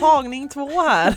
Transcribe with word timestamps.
Tagning 0.00 0.48
två 0.48 0.68
här. 0.80 1.14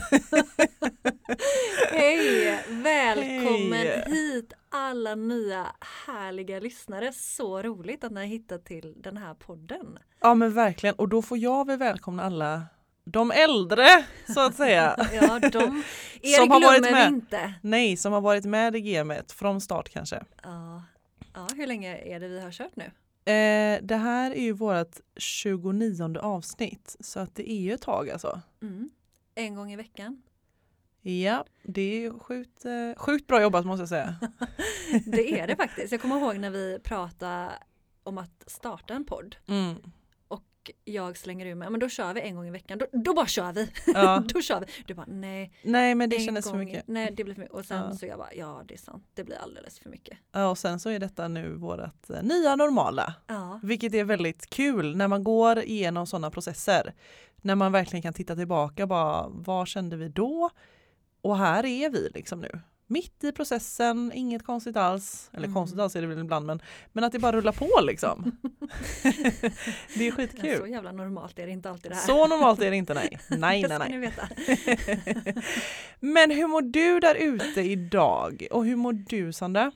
Hej! 1.91 2.63
Välkommen 2.67 3.73
Hej. 3.73 4.03
hit 4.07 4.53
alla 4.69 5.15
nya 5.15 5.67
härliga 6.07 6.59
lyssnare. 6.59 7.13
Så 7.13 7.61
roligt 7.61 8.03
att 8.03 8.11
ni 8.11 8.19
har 8.19 8.27
hittat 8.27 8.65
till 8.65 8.93
den 8.97 9.17
här 9.17 9.33
podden. 9.33 9.99
Ja 10.21 10.33
men 10.33 10.53
verkligen 10.53 10.95
och 10.95 11.09
då 11.09 11.21
får 11.21 11.37
jag 11.37 11.67
väl 11.67 11.77
välkomna 11.79 12.23
alla 12.23 12.61
de 13.05 13.31
äldre 13.31 13.87
så 14.33 14.39
att 14.39 14.55
säga. 14.55 14.95
Ja, 15.13 15.39
de 15.39 15.83
er 16.21 16.37
Som 16.37 16.51
har 16.51 16.61
varit 16.61 16.81
med. 16.91 17.07
inte. 17.07 17.53
Nej, 17.61 17.97
som 17.97 18.13
har 18.13 18.21
varit 18.21 18.45
med 18.45 18.75
i 18.75 18.81
gamet 18.81 19.31
från 19.31 19.61
start 19.61 19.89
kanske. 19.89 20.23
Ja. 20.43 20.83
ja, 21.33 21.47
hur 21.55 21.67
länge 21.67 21.97
är 21.97 22.19
det 22.19 22.27
vi 22.27 22.41
har 22.41 22.51
kört 22.51 22.75
nu? 22.75 22.91
Eh, 23.25 23.79
det 23.81 23.95
här 23.95 24.31
är 24.31 24.41
ju 24.41 24.51
vårt 24.51 24.99
29 25.17 26.17
avsnitt 26.19 26.95
så 26.99 27.19
att 27.19 27.35
det 27.35 27.51
är 27.51 27.59
ju 27.59 27.73
ett 27.73 27.81
tag 27.81 28.09
alltså. 28.09 28.41
Mm. 28.61 28.89
En 29.35 29.55
gång 29.55 29.71
i 29.71 29.75
veckan. 29.75 30.21
Ja, 31.01 31.45
det 31.63 31.81
är 31.81 31.99
ju 31.99 32.19
sjukt, 32.19 32.65
eh, 32.65 32.95
sjukt 32.97 33.27
bra 33.27 33.41
jobbat 33.41 33.65
måste 33.65 33.81
jag 33.81 33.89
säga. 33.89 34.15
Det 35.05 35.39
är 35.39 35.47
det 35.47 35.55
faktiskt. 35.55 35.91
Jag 35.91 36.01
kommer 36.01 36.17
ihåg 36.17 36.37
när 36.37 36.49
vi 36.49 36.79
pratade 36.83 37.51
om 38.03 38.17
att 38.17 38.43
starta 38.47 38.93
en 38.93 39.05
podd 39.05 39.35
Mm. 39.47 39.75
Och 40.63 40.71
jag 40.83 41.17
slänger 41.17 41.45
ur 41.45 41.55
mig, 41.55 41.69
men 41.69 41.79
då 41.79 41.89
kör 41.89 42.13
vi 42.13 42.21
en 42.21 42.35
gång 42.35 42.47
i 42.47 42.51
veckan. 42.51 42.77
Då, 42.77 42.85
då 42.91 43.13
bara 43.13 43.27
kör 43.27 43.51
vi. 43.53 43.71
Ja. 43.93 44.23
då 44.33 44.41
kör 44.41 44.59
vi. 44.59 44.65
Du 44.85 44.93
bara 44.93 45.05
nej. 45.09 45.53
Nej 45.63 45.95
men 45.95 46.09
det 46.09 46.19
kändes 46.19 46.45
för 46.45 46.51
gång 46.51 46.61
i- 46.61 46.65
mycket. 46.65 46.87
Nej 46.87 47.13
det 47.17 47.23
blir 47.23 47.33
för 47.33 47.41
mycket. 47.41 47.55
Och 47.55 47.65
sen 47.65 47.77
Ja. 47.89 47.95
så 47.97 48.05
jag 48.05 48.17
bara 48.17 48.33
ja 48.33 48.61
det 48.67 48.73
är 48.73 48.77
sant. 48.77 49.05
Det 49.13 49.23
blir 49.23 49.35
alldeles 49.37 49.79
för 49.79 49.89
mycket. 49.89 50.17
Ja, 50.31 50.47
och 50.49 50.57
sen 50.57 50.79
så 50.79 50.89
är 50.89 50.99
detta 50.99 51.27
nu 51.27 51.53
vårt 51.55 52.09
eh, 52.09 52.23
nya 52.23 52.55
normala. 52.55 53.13
Ja. 53.27 53.59
Vilket 53.63 53.93
är 53.93 54.03
väldigt 54.03 54.49
kul 54.49 54.95
när 54.95 55.07
man 55.07 55.23
går 55.23 55.59
igenom 55.59 56.07
sådana 56.07 56.31
processer. 56.31 56.93
När 57.41 57.55
man 57.55 57.71
verkligen 57.71 58.01
kan 58.03 58.13
titta 58.13 58.35
tillbaka 58.35 58.87
bara 58.87 59.27
vad 59.29 59.67
kände 59.67 59.97
vi 59.97 60.07
då? 60.09 60.49
Och 61.21 61.37
här 61.37 61.65
är 61.65 61.89
vi 61.89 62.09
liksom 62.13 62.39
nu. 62.39 62.59
Mitt 62.91 63.23
i 63.23 63.31
processen, 63.31 64.11
inget 64.15 64.45
konstigt 64.45 64.77
alls. 64.77 65.29
Eller 65.33 65.43
Mm. 65.47 65.53
konstigt 65.55 65.79
alls 65.79 65.95
är 65.95 66.01
det 66.01 66.07
väl 66.07 66.19
ibland 66.19 66.45
men, 66.45 66.61
men 66.91 67.03
att 67.03 67.11
det 67.11 67.19
bara 67.19 67.31
rullar 67.31 67.51
på 67.51 67.69
liksom. 67.83 68.31
det 69.95 70.07
är 70.07 70.11
Så 70.11 70.17
skitkul. 70.17 70.69
jävla 70.71 70.91
normalt 70.91 71.39
är 71.39 71.45
det 71.45 71.51
inte 71.51 71.69
alltid 71.69 71.91
det 71.91 71.95
här. 71.95 72.01
Så 72.05 72.27
normalt 72.27 72.61
är 72.61 72.69
det 72.71 72.77
inte 72.77 72.93
nej. 72.93 73.19
Nej 73.29 73.65
nej 73.69 73.79
nej. 73.79 73.97
veta. 73.97 74.27
Men 75.99 76.31
hur 76.31 76.47
mår 76.47 76.61
du 76.61 76.99
där 76.99 77.15
ute 77.15 77.61
idag? 77.61 78.47
Och 78.51 78.65
hur 78.65 78.75
mår 78.75 78.93
du 78.93 79.33
Sandra? 79.33 79.71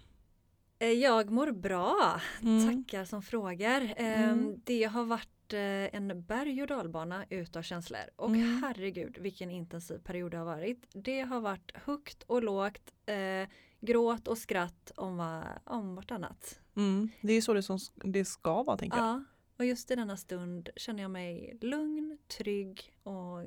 Eh, 0.80 0.88
Jag 0.90 1.30
mår 1.32 1.52
bra. 1.52 2.22
Mm. 2.42 2.84
Tackar 2.86 3.06
som 3.06 3.22
frågar. 3.22 3.94
Ehm, 3.98 4.24
Mm. 4.24 4.56
Det 4.64 4.84
har 4.84 5.04
varit 5.06 5.30
eh, 5.54 5.96
en 5.96 6.24
berg 6.28 6.62
och 6.62 6.68
dalbana 6.68 7.26
utav 7.30 7.62
känslor 7.62 8.02
och 8.16 8.30
Mm. 8.30 8.62
herregud 8.64 9.18
vilken 9.18 9.52
intensiv 9.52 9.98
period 9.98 10.32
det 10.32 10.38
har 10.38 10.46
varit. 10.46 10.86
Det 10.94 11.22
har 11.22 11.42
varit 11.42 11.72
högt 11.76 12.24
och 12.24 12.44
lågt, 12.44 12.94
eh, 13.06 13.50
gråt 13.82 14.28
och 14.28 14.38
skratt 14.38 14.92
om, 14.96 15.18
va, 15.18 15.44
om 15.64 15.96
vartannat. 15.96 16.60
Mm. 16.76 17.10
Det 17.22 17.34
är 17.34 17.42
så 17.42 17.54
det, 17.54 17.64
som 17.64 17.80
det 18.04 18.26
ska 18.26 18.64
vara 18.64 18.78
tänker 18.78 18.98
jag. 18.98 19.06
Ja, 19.08 19.24
och 19.58 19.66
just 19.66 19.92
i 19.92 19.96
denna 19.96 20.18
stund 20.18 20.70
känner 20.76 21.02
jag 21.02 21.12
mig 21.12 21.58
lugn, 21.62 22.18
trygg 22.38 22.94
och 23.04 23.44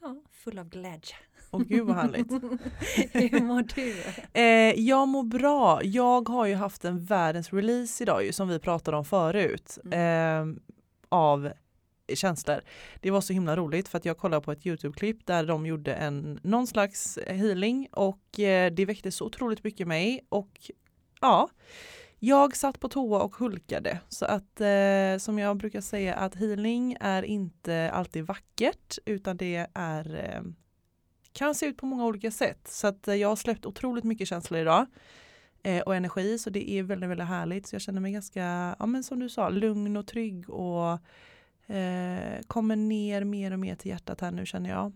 ja, 0.00 0.22
full 0.30 0.58
av 0.58 0.68
glädje. 0.68 1.14
Åh 1.50 1.60
gud 1.62 1.86
vad 1.86 1.96
härligt. 1.96 2.32
Hur 3.32 3.40
mår 3.40 3.62
du? 3.74 3.94
Eh, 4.40 4.80
jag 4.80 5.08
mår 5.08 5.22
bra. 5.22 5.80
Jag 5.84 6.28
har 6.28 6.46
ju 6.46 6.54
haft 6.54 6.84
en 6.84 7.04
världens 7.04 7.52
release 7.52 8.02
idag 8.04 8.24
ju, 8.24 8.32
som 8.32 8.48
vi 8.48 8.58
pratade 8.58 8.96
om 8.96 9.04
förut. 9.04 9.78
Eh, 9.84 10.46
av 11.12 11.52
känslor. 12.14 12.60
Det 13.00 13.10
var 13.10 13.20
så 13.20 13.32
himla 13.32 13.56
roligt 13.56 13.88
för 13.88 13.98
att 13.98 14.04
jag 14.04 14.18
kollade 14.18 14.44
på 14.44 14.52
ett 14.52 14.66
Youtube-klipp 14.66 15.26
där 15.26 15.46
de 15.46 15.66
gjorde 15.66 15.94
en 15.94 16.40
någon 16.42 16.66
slags 16.66 17.18
healing 17.26 17.88
och 17.92 18.40
eh, 18.40 18.72
det 18.72 18.84
väckte 18.84 19.12
så 19.12 19.24
otroligt 19.24 19.64
mycket 19.64 19.88
mig 19.88 20.26
och 20.28 20.70
ja, 21.20 21.48
jag 22.18 22.56
satt 22.56 22.80
på 22.80 22.88
toa 22.88 23.22
och 23.22 23.36
hulkade 23.36 23.98
så 24.08 24.24
att 24.24 24.60
eh, 24.60 25.18
som 25.18 25.38
jag 25.38 25.56
brukar 25.56 25.80
säga 25.80 26.14
att 26.14 26.34
healing 26.34 26.96
är 27.00 27.22
inte 27.22 27.90
alltid 27.90 28.26
vackert 28.26 28.98
utan 29.04 29.36
det 29.36 29.66
är 29.74 30.14
eh, 30.14 30.42
kan 31.32 31.54
se 31.54 31.66
ut 31.66 31.76
på 31.76 31.86
många 31.86 32.04
olika 32.04 32.30
sätt. 32.30 32.68
Så 32.68 32.86
att 32.86 33.08
eh, 33.08 33.14
jag 33.14 33.28
har 33.28 33.36
släppt 33.36 33.66
otroligt 33.66 34.04
mycket 34.04 34.28
känslor 34.28 34.60
idag 34.60 34.86
eh, 35.62 35.80
och 35.80 35.96
energi 35.96 36.38
så 36.38 36.50
det 36.50 36.70
är 36.70 36.82
väldigt, 36.82 37.10
väldigt 37.10 37.28
härligt. 37.28 37.66
Så 37.66 37.74
jag 37.74 37.82
känner 37.82 38.00
mig 38.00 38.12
ganska, 38.12 38.76
ja 38.78 38.86
men 38.86 39.02
som 39.02 39.18
du 39.18 39.28
sa, 39.28 39.48
lugn 39.48 39.96
och 39.96 40.06
trygg 40.06 40.50
och 40.50 40.92
eh, 41.74 42.40
kommer 42.46 42.76
ner 42.76 43.24
mer 43.24 43.52
och 43.52 43.58
mer 43.58 43.74
till 43.74 43.90
hjärtat 43.90 44.20
här 44.20 44.30
nu 44.30 44.46
känner 44.46 44.70
jag. 44.70 44.92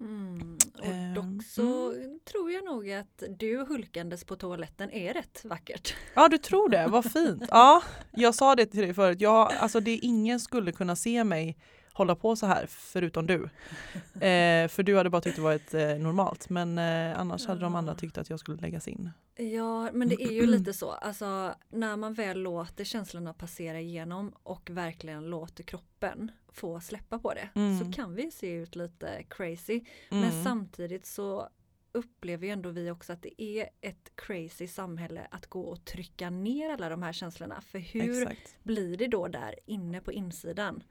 Mm, 0.00 0.58
och 0.78 0.84
Ehm, 0.86 1.14
dock 1.14 1.44
så 1.46 1.94
tror 2.32 2.52
jag 2.52 2.64
nog 2.64 2.92
att 2.92 3.22
du 3.38 3.64
hulkandes 3.68 4.24
på 4.24 4.36
toaletten 4.36 4.90
är 4.90 5.14
rätt 5.14 5.44
vackert. 5.44 5.94
Ja 6.14 6.28
du 6.28 6.38
tror 6.38 6.68
det, 6.68 6.86
vad 6.86 7.12
fint. 7.12 7.44
Ja, 7.50 7.82
jag 8.10 8.34
sa 8.34 8.54
det 8.56 8.66
till 8.66 8.80
dig 8.80 8.94
förut, 8.94 9.20
jag, 9.20 9.52
alltså 9.52 9.80
det 9.80 9.96
ingen 9.96 10.40
skulle 10.40 10.72
kunna 10.72 10.96
se 10.96 11.24
mig 11.24 11.58
hålla 12.00 12.14
på 12.14 12.36
så 12.36 12.46
här 12.46 12.66
förutom 12.68 13.26
du. 13.26 13.48
Eh, 14.20 14.68
för 14.68 14.82
du 14.82 14.96
hade 14.96 15.10
bara 15.10 15.20
tyckt 15.22 15.36
det 15.36 15.42
var 15.42 15.52
ett, 15.52 15.74
eh, 15.74 15.88
normalt 15.88 16.48
men 16.50 16.78
eh, 16.78 17.20
annars 17.20 17.46
hade 17.46 17.60
de 17.60 17.74
andra 17.74 17.94
tyckt 17.94 18.18
att 18.18 18.30
jag 18.30 18.40
skulle 18.40 18.56
läggas 18.60 18.88
in. 18.88 19.10
Ja, 19.36 19.92
men 19.92 20.08
det 20.08 20.22
är 20.22 20.32
ju 20.32 20.46
lite 20.46 20.72
så. 20.72 20.90
Alltså, 20.90 21.54
när 21.68 21.96
man 21.96 22.14
väl 22.14 22.38
låter 22.38 22.84
känslorna 22.84 23.34
passera 23.34 23.80
igenom 23.80 24.32
och 24.42 24.70
verkligen 24.70 25.24
låter 25.30 25.64
kroppen 25.64 26.30
få 26.52 26.80
släppa 26.80 27.18
på 27.18 27.34
det 27.34 27.48
Mm. 27.54 27.78
så 27.80 27.92
kan 27.92 28.14
vi 28.14 28.30
se 28.30 28.50
ut 28.52 28.76
lite 28.76 29.22
crazy. 29.30 29.80
Men 30.08 30.24
Mm. 30.24 30.44
samtidigt 30.44 31.06
så 31.06 31.48
upplever 31.92 32.46
ju 32.46 32.52
ändå 32.52 32.70
vi 32.70 32.90
också 32.90 33.12
att 33.12 33.22
det 33.22 33.42
är 33.42 33.68
ett 33.80 34.12
crazy 34.14 34.66
samhälle 34.68 35.26
att 35.30 35.46
gå 35.46 35.60
och 35.62 35.84
trycka 35.84 36.30
ner 36.30 36.70
alla 36.70 36.88
de 36.88 37.02
här 37.02 37.12
känslorna. 37.12 37.60
För 37.60 37.78
hur 37.78 38.22
Exakt. 38.22 38.56
blir 38.62 38.96
det 38.96 39.06
då 39.06 39.28
där 39.28 39.54
inne 39.66 40.00
på 40.00 40.12
insidan? 40.12 40.82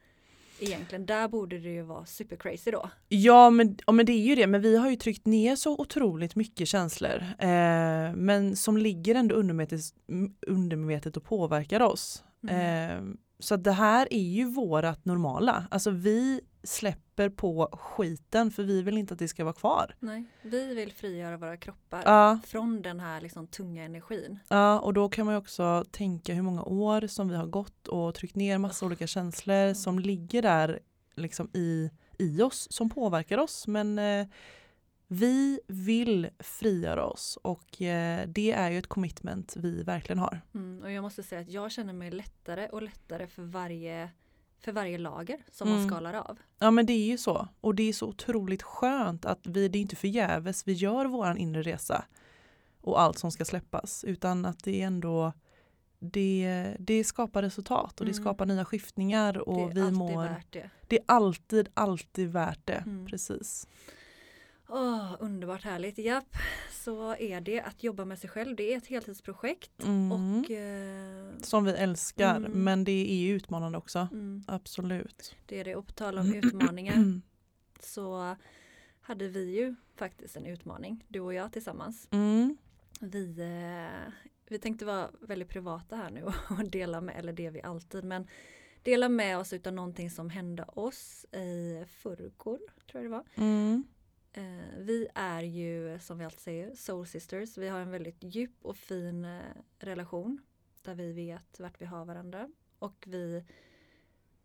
Egentligen, 0.60 1.06
där 1.06 1.28
borde 1.28 1.58
det 1.58 1.68
ju 1.68 1.82
vara 1.82 2.06
super 2.06 2.36
crazy 2.36 2.70
då. 2.70 2.90
Ja 3.08 3.50
men, 3.50 3.78
ja 3.86 3.92
men 3.92 4.06
det 4.06 4.12
är 4.12 4.26
ju 4.26 4.34
det, 4.34 4.46
men 4.46 4.60
vi 4.60 4.76
har 4.76 4.90
ju 4.90 4.96
tryckt 4.96 5.26
ner 5.26 5.56
så 5.56 5.78
otroligt 5.78 6.36
mycket 6.36 6.68
känslor. 6.68 7.22
Eh, 7.38 8.14
men 8.14 8.56
som 8.56 8.76
ligger 8.76 9.14
ändå 9.14 9.34
undermedvetet, 9.34 9.94
undermedvetet 10.46 11.16
och 11.16 11.24
påverkar 11.24 11.80
oss. 11.80 12.24
Mm. 12.48 13.10
Eh, 13.10 13.14
så 13.38 13.56
det 13.56 13.72
här 13.72 14.08
är 14.10 14.22
ju 14.22 14.44
vårat 14.44 15.04
normala. 15.04 15.66
Alltså 15.70 15.90
vi 15.90 16.40
släpper 16.62 17.28
på 17.28 17.68
skiten 17.72 18.50
för 18.50 18.62
vi 18.62 18.82
vill 18.82 18.98
inte 18.98 19.12
att 19.14 19.18
det 19.18 19.28
ska 19.28 19.44
vara 19.44 19.54
kvar. 19.54 19.96
Nej, 20.00 20.24
vi 20.42 20.74
vill 20.74 20.92
frigöra 20.92 21.36
våra 21.36 21.56
kroppar 21.56 22.02
Ja, 22.04 22.38
från 22.46 22.82
den 22.82 23.00
här 23.00 23.20
liksom 23.20 23.46
tunga 23.46 23.84
energin. 23.84 24.38
ja, 24.48 24.78
och 24.80 24.94
då 24.94 25.08
kan 25.08 25.26
man 25.26 25.34
ju 25.34 25.38
också 25.38 25.84
tänka 25.90 26.34
hur 26.34 26.42
många 26.42 26.62
år 26.62 27.06
som 27.06 27.28
vi 27.28 27.36
har 27.36 27.46
gått 27.46 27.88
och 27.88 28.14
tryckt 28.14 28.34
ner 28.36 28.58
massa 28.58 28.86
olika 28.86 29.06
känslor 29.06 29.74
som 29.74 29.98
ligger 29.98 30.42
där 30.42 30.80
liksom 31.14 31.50
i, 31.54 31.90
i 32.18 32.42
oss 32.42 32.66
som 32.72 32.90
påverkar 32.90 33.38
oss. 33.38 33.66
Men 33.66 33.98
eh, 33.98 34.26
vi 35.12 35.60
vill 35.66 36.28
frigöra 36.38 37.06
oss 37.06 37.38
och 37.42 37.82
eh, 37.82 38.28
det 38.28 38.52
är 38.52 38.70
ju 38.70 38.78
ett 38.78 38.86
commitment 38.86 39.54
vi 39.56 39.82
verkligen 39.82 40.18
har. 40.18 40.40
Mm, 40.54 40.82
och 40.82 40.92
jag 40.92 41.02
måste 41.02 41.22
säga 41.22 41.40
att 41.40 41.50
jag 41.50 41.72
känner 41.72 41.92
mig 41.92 42.10
lättare 42.10 42.68
och 42.68 42.82
lättare 42.82 43.26
för 43.26 43.42
varje, 43.42 44.10
för 44.60 44.72
varje 44.72 44.98
lager 44.98 45.38
som 45.52 45.68
man 45.68 45.78
Mm. 45.78 45.88
skalar 45.90 46.14
av. 46.14 46.38
Ja 46.58 46.70
men 46.70 46.86
det 46.86 46.92
är 46.92 47.06
ju 47.06 47.18
så. 47.18 47.48
Och 47.60 47.74
det 47.74 47.82
är 47.88 47.92
så 47.92 48.06
otroligt 48.06 48.62
skönt 48.62 49.24
att 49.24 49.46
vi, 49.46 49.68
det 49.68 49.78
är 49.78 49.80
inte 49.80 49.96
förgäves 49.96 50.68
vi 50.68 50.72
gör 50.72 51.06
våran 51.06 51.36
inre 51.38 51.62
resa 51.62 52.04
och 52.80 53.00
allt 53.00 53.18
som 53.18 53.30
ska 53.30 53.44
släppas 53.44 54.04
utan 54.04 54.44
att 54.44 54.64
det 54.64 54.82
är 54.82 54.86
ändå 54.86 55.32
det, 55.98 56.76
det 56.78 57.04
skapar 57.04 57.42
resultat 57.42 58.00
och 58.00 58.06
det 58.06 58.12
Mm. 58.12 58.22
skapar 58.24 58.46
nya 58.46 58.64
skiftningar 58.64 59.38
och 59.48 59.56
det 59.56 59.62
är 59.62 59.74
vi 59.74 59.80
alltid 59.80 59.96
mår 59.98 60.22
värt 60.22 60.52
det. 60.52 60.70
Det 60.88 60.98
är 60.98 61.04
alltid, 61.06 61.68
alltid 61.74 62.28
värt 62.28 62.60
det. 62.66 62.72
Mm. 62.86 63.06
Precis. 63.06 63.68
Åh, 64.72 65.14
underbart 65.20 65.62
härligt. 65.64 65.98
Japp, 65.98 66.36
så 66.70 67.14
är 67.16 67.40
det 67.40 67.60
att 67.60 67.82
jobba 67.82 68.04
med 68.04 68.18
sig 68.18 68.30
själv. 68.30 68.56
Det 68.56 68.72
är 68.72 68.76
ett 68.76 68.86
heltidsprojekt. 68.86 69.82
Mm. 69.84 70.12
Och 70.12 70.50
eh, 70.50 71.32
Som 71.42 71.64
vi 71.64 71.70
älskar 71.72 72.36
Mm. 72.36 72.52
men 72.52 72.84
det 72.84 72.92
är 73.12 73.16
ju 73.16 73.34
utmanande 73.36 73.78
också. 73.78 74.08
mm, 74.12 74.44
Absolut. 74.46 75.36
det 75.46 75.60
är 75.60 75.64
det. 75.64 75.76
Och 75.76 75.86
på 75.86 75.92
tal 75.92 76.18
om 76.18 76.34
utmaningar 76.34 77.20
så 77.80 78.36
hade 79.00 79.28
vi 79.28 79.56
ju 79.56 79.74
faktiskt 79.96 80.36
en 80.36 80.46
utmaning, 80.46 81.04
du 81.08 81.20
och 81.20 81.34
jag 81.34 81.52
tillsammans. 81.52 82.08
Mm. 82.10 82.56
Vi, 83.00 83.40
eh, 83.40 84.12
vi 84.48 84.58
tänkte 84.58 84.84
vara 84.84 85.10
väldigt 85.20 85.48
privata 85.48 85.96
här 85.96 86.10
nu 86.10 86.22
och 86.58 86.70
dela 86.70 87.00
med, 87.00 87.18
eller 87.18 87.32
det 87.32 87.50
vi 87.50 87.62
alltid, 87.62 88.04
men 88.04 88.26
dela 88.82 89.08
med 89.08 89.38
oss 89.38 89.52
utav 89.52 89.72
någonting 89.72 90.10
som 90.10 90.30
hände 90.30 90.62
oss 90.64 91.26
i 91.32 91.84
förrgår, 91.88 92.58
tror 92.90 93.02
jag 93.02 93.04
det 93.04 93.08
var. 93.08 93.24
Eh, 94.32 94.78
vi 94.78 95.08
är 95.14 95.42
ju 95.42 95.98
som 95.98 96.18
vi 96.18 96.24
alltid 96.24 96.40
säger 96.40 96.74
soul 96.74 97.06
sisters. 97.06 97.58
Vi 97.58 97.68
har 97.68 97.80
en 97.80 97.90
väldigt 97.90 98.18
djup 98.20 98.56
och 98.62 98.76
fin 98.76 99.24
eh, 99.24 99.40
relation 99.78 100.40
där 100.82 100.94
vi 100.94 101.12
vet 101.12 101.60
vart 101.60 101.80
vi 101.80 101.84
har 101.84 102.04
varandra 102.04 102.50
och 102.78 103.04
vi 103.06 103.44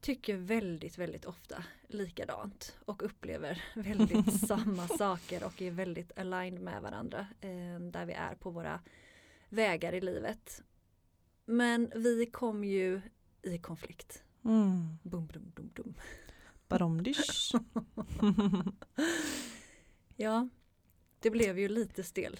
tycker 0.01 0.35
väldigt, 0.35 0.97
väldigt 0.97 1.25
ofta 1.25 1.63
likadant 1.87 2.77
och 2.85 3.03
upplever 3.03 3.63
väldigt 3.75 4.39
samma 4.47 4.87
saker 4.87 5.43
och 5.43 5.61
är 5.61 5.71
väldigt 5.71 6.19
aligned 6.19 6.61
med 6.61 6.81
varandra 6.81 7.27
eh, 7.41 7.79
där 7.79 8.05
vi 8.05 8.13
är 8.13 8.35
på 8.35 8.49
våra 8.49 8.79
vägar 9.49 9.93
i 9.93 10.01
livet. 10.01 10.63
Men 11.45 11.91
vi 11.95 12.25
kom 12.25 12.63
ju 12.63 13.01
i 13.41 13.57
konflikt. 13.57 14.23
Mm. 14.45 14.97
Bum, 15.03 15.27
bum, 15.27 15.51
bum, 15.55 15.69
bum. 15.73 15.93
Baromdish. 16.67 17.55
Ja, 20.15 20.49
det 21.19 21.29
blev 21.29 21.59
ju 21.59 21.67
lite 21.69 22.03
stel 22.03 22.39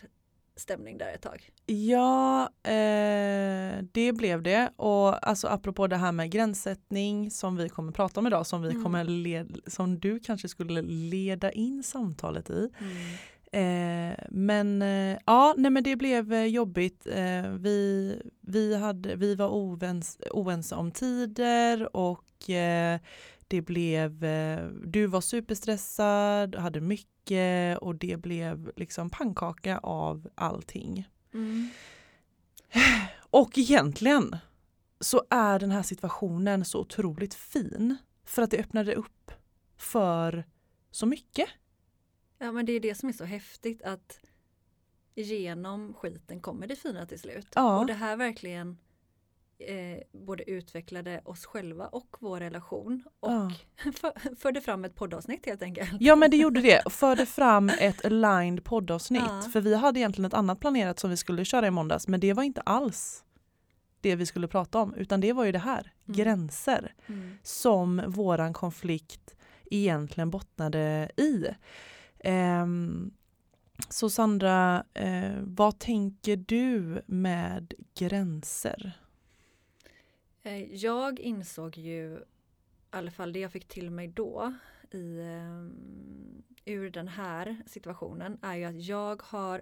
stämning 0.56 0.98
där 0.98 1.14
ett 1.14 1.22
tag. 1.22 1.50
Ja, 1.66 2.44
eh, 2.64 3.84
det 3.92 4.14
blev 4.14 4.42
det. 4.42 4.70
Och 4.76 5.28
alltså 5.28 5.48
apropå 5.48 5.88
det 5.88 5.98
här 5.98 6.12
med 6.12 6.32
gränssättning 6.32 7.32
som 7.32 7.56
vi 7.56 7.70
kommer 7.70 7.92
prata 7.92 8.20
om 8.20 8.28
idag, 8.28 8.48
som, 8.48 8.62
vi 8.62 8.70
Mm. 8.70 8.84
kommer 8.84 9.04
led, 9.04 9.60
som 9.68 10.00
du 10.00 10.20
kanske 10.20 10.48
skulle 10.48 10.82
leda 10.82 11.52
in 11.52 11.84
samtalet 11.84 12.50
i. 12.50 12.70
Eh, 13.52 14.26
men 14.30 14.82
eh, 14.82 15.18
ja, 15.26 15.54
nej 15.58 15.72
men 15.72 15.84
det 15.84 15.96
blev 15.96 16.34
eh, 16.34 16.46
jobbigt. 16.46 17.08
Eh, 17.08 17.50
vi, 17.50 18.22
vi, 18.42 18.76
hade, 18.76 19.16
vi 19.16 19.36
var 19.36 19.50
ovens, 19.54 20.18
oense 20.32 20.76
om 20.76 20.92
tider 20.92 21.96
och 21.96 22.50
eh, 22.50 23.00
det 23.48 23.62
blev, 23.62 24.24
eh, 24.24 24.68
du 24.68 25.06
var 25.08 25.22
superstressad, 25.22 26.56
hade 26.56 26.82
mycket 26.82 27.78
och 27.78 27.96
det 27.96 28.18
blev 28.18 28.72
liksom 28.76 29.10
pannkaka 29.10 29.78
av 29.78 30.30
allting. 30.36 31.10
Mm. 31.34 31.70
Och 33.18 33.58
egentligen 33.58 34.38
så 35.00 35.24
är 35.30 35.60
den 35.60 35.72
här 35.72 35.84
situationen 35.84 36.66
så 36.66 36.80
otroligt 36.80 37.34
fin 37.34 37.98
för 38.26 38.42
att 38.42 38.52
det 38.52 38.60
öppnade 38.60 38.96
upp 38.96 39.32
för 39.78 40.46
så 40.92 41.06
mycket. 41.06 41.50
Ja 42.38 42.52
men 42.52 42.66
det 42.66 42.72
är 42.72 42.80
det 42.80 42.96
som 42.96 43.10
är 43.10 43.14
så 43.14 43.24
häftigt 43.24 43.82
att 43.82 44.20
genom 45.16 45.94
skiten 45.94 46.42
kommer 46.42 46.68
det 46.68 46.76
fina 46.76 47.06
till 47.06 47.20
slut. 47.20 47.48
Ja. 47.56 47.80
Och 47.80 47.86
det 47.86 47.94
här 47.94 48.16
verkligen 48.16 48.78
eh, 49.60 50.20
både 50.26 50.50
utvecklade 50.50 51.22
oss 51.26 51.46
själva 51.46 51.88
och 51.88 52.18
vår 52.20 52.40
relation 52.40 53.04
och 53.20 53.32
Ja. 53.32 53.52
för, 53.94 54.36
förde 54.36 54.62
fram 54.62 54.86
ett 54.86 54.96
poddavsnitt 54.96 55.46
helt 55.46 55.62
enkelt. 55.62 55.90
Ja 56.00 56.16
men 56.16 56.32
det 56.32 56.38
gjorde 56.38 56.62
det, 56.62 56.92
förde 56.94 57.26
fram 57.26 57.70
ett 57.70 58.06
aligned 58.06 58.64
poddavsnitt. 58.64 59.24
Ja. 59.28 59.42
För 59.54 59.62
vi 59.62 59.76
hade 59.76 60.00
egentligen 60.00 60.26
ett 60.26 60.34
annat 60.34 60.60
planerat 60.60 61.00
som 61.00 61.10
vi 61.10 61.18
skulle 61.18 61.46
köra 61.46 61.68
i 61.68 61.72
måndags 61.72 62.08
men 62.08 62.20
det 62.20 62.34
var 62.34 62.44
inte 62.44 62.62
alls 62.62 63.24
det 64.02 64.16
vi 64.16 64.26
skulle 64.26 64.48
prata 64.48 64.80
om 64.80 64.94
utan 64.94 65.22
det 65.22 65.34
var 65.34 65.44
ju 65.46 65.52
det 65.52 65.60
här, 65.60 65.92
Mm. 66.08 66.18
gränser. 66.18 66.94
Mm. 67.08 67.38
som 67.44 68.02
våran 68.08 68.54
konflikt 68.54 69.36
egentligen 69.72 70.30
bottnade 70.30 71.10
i. 71.18 71.46
Ehm, 72.20 73.12
så 73.90 74.10
Sandra, 74.10 74.84
eh, 74.94 75.32
vad 75.42 75.80
tänker 75.80 76.38
du 76.38 77.02
med 77.08 77.74
gränser? 78.00 78.92
Eh, 80.46 80.74
Jag 80.76 81.20
insåg 81.20 81.78
ju, 81.78 82.18
i 82.18 82.24
alla 82.90 83.12
fall 83.12 83.34
det 83.34 83.40
jag 83.40 83.52
fick 83.52 83.68
till 83.68 83.92
mig 83.92 84.08
då 84.08 84.54
i, 84.92 85.20
eh, 85.20 86.74
ur 86.74 86.90
den 86.90 87.08
här 87.08 87.64
situationen 87.68 88.38
är 88.42 88.56
ju 88.56 88.64
att 88.66 88.82
jag 88.82 89.22
har 89.22 89.62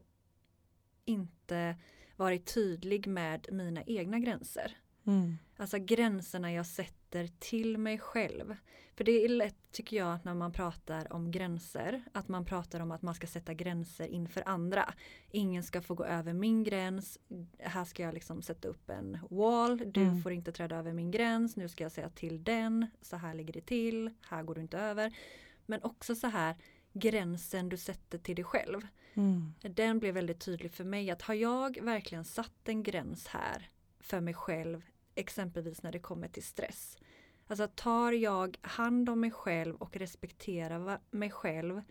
inte 1.06 1.76
varit 2.16 2.54
tydlig 2.54 3.08
med 3.08 3.48
mina 3.52 3.84
egna 3.84 4.20
gränser. 4.20 4.78
Mm. 5.06 5.38
Alltså 5.58 5.78
gränserna 5.80 6.54
jag 6.54 6.66
sätter 6.66 7.03
till 7.40 7.78
mig 7.78 7.98
själv. 8.00 8.56
För 8.96 9.04
det 9.04 9.26
är 9.26 9.30
lätt 9.30 9.56
tycker 9.72 9.98
jag 9.98 10.20
när 10.24 10.34
man 10.34 10.52
pratar 10.52 11.14
om 11.14 11.32
gränser 11.32 12.04
att 12.12 12.28
man 12.28 12.46
pratar 12.46 12.80
om 12.80 12.92
att 12.92 13.02
man 13.02 13.16
ska 13.16 13.28
sätta 13.28 13.54
gränser 13.54 14.08
inför 14.08 14.44
andra. 14.46 14.94
Ingen 15.32 15.64
ska 15.64 15.82
få 15.82 15.94
gå 15.96 16.06
över 16.06 16.34
min 16.34 16.64
gräns. 16.64 17.20
Här 17.60 17.86
ska 17.86 18.04
jag 18.04 18.14
liksom 18.14 18.42
sätta 18.42 18.68
upp 18.68 18.90
en 18.90 19.18
wall. 19.30 19.92
Du 19.92 20.02
Mm. 20.02 20.22
får 20.22 20.32
inte 20.32 20.52
träda 20.52 20.76
över 20.76 20.94
min 20.94 21.12
gräns. 21.12 21.56
Nu 21.56 21.70
ska 21.70 21.84
jag 21.84 21.92
säga 21.92 22.10
till 22.10 22.44
den. 22.44 22.88
Så 23.02 23.16
här 23.18 23.34
ligger 23.34 23.54
det 23.54 23.62
till. 23.66 24.10
Här 24.22 24.44
går 24.44 24.56
du 24.56 24.62
inte 24.62 24.78
över. 24.78 25.14
Men 25.66 25.84
också 25.84 26.16
så 26.16 26.28
här 26.28 26.56
gränsen 26.94 27.70
du 27.70 27.78
sätter 27.78 28.18
till 28.18 28.36
dig 28.36 28.46
själv. 28.46 28.88
Mm. 29.14 29.54
Den 29.62 30.00
blev 30.00 30.14
väldigt 30.14 30.40
tydlig 30.46 30.72
för 30.72 30.84
mig 30.84 31.12
att 31.12 31.22
har 31.22 31.34
jag 31.34 31.82
verkligen 31.82 32.26
satt 32.26 32.70
en 32.70 32.84
gräns 32.84 33.28
här 33.28 33.70
för 34.00 34.22
mig 34.22 34.34
själv, 34.34 34.86
exempelvis 35.16 35.84
när 35.84 35.92
det 35.92 36.00
kommer 36.00 36.28
till 36.28 36.44
stress. 36.44 36.98
Alltså 37.48 37.68
tar 37.76 38.12
jag 38.12 38.58
hand 38.62 39.10
om 39.10 39.20
mig 39.20 39.32
själv 39.32 39.76
och 39.76 39.98
respekterar 39.98 41.00
mig 41.12 41.32
själv 41.32 41.82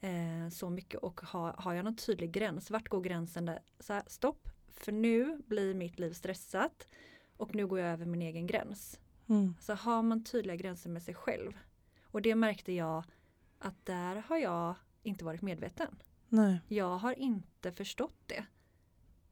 eh, 0.00 0.48
så 0.52 0.70
mycket 0.70 1.00
och 1.00 1.20
har, 1.20 1.52
har 1.52 1.74
jag 1.74 1.84
någon 1.84 1.96
tydlig 1.96 2.32
gräns, 2.32 2.70
vart 2.70 2.88
går 2.88 3.00
gränsen 3.00 3.46
där? 3.46 3.62
Så 3.80 3.92
här, 3.92 4.02
stopp, 4.06 4.48
för 4.72 4.92
nu 4.92 5.42
blir 5.46 5.74
mitt 5.74 5.98
liv 5.98 6.12
stressat 6.12 6.88
och 7.36 7.54
nu 7.54 7.66
går 7.66 7.78
jag 7.80 7.88
över 7.88 8.06
min 8.06 8.22
egen 8.22 8.46
gräns. 8.46 9.00
Mm. 9.28 9.54
Så 9.60 9.74
har 9.74 10.02
man 10.02 10.24
tydliga 10.24 10.56
gränser 10.56 10.90
med 10.90 11.02
sig 11.02 11.14
själv. 11.14 11.52
Och 12.04 12.22
det 12.22 12.34
märkte 12.34 12.72
jag 12.72 13.04
att 13.58 13.86
där 13.86 14.16
har 14.28 14.36
jag 14.36 14.74
inte 15.02 15.24
varit 15.24 15.42
medveten. 15.42 15.98
Nej. 16.28 16.60
Jag 16.68 16.96
har 16.96 17.18
inte 17.18 17.72
förstått 17.72 18.18
det. 18.26 18.44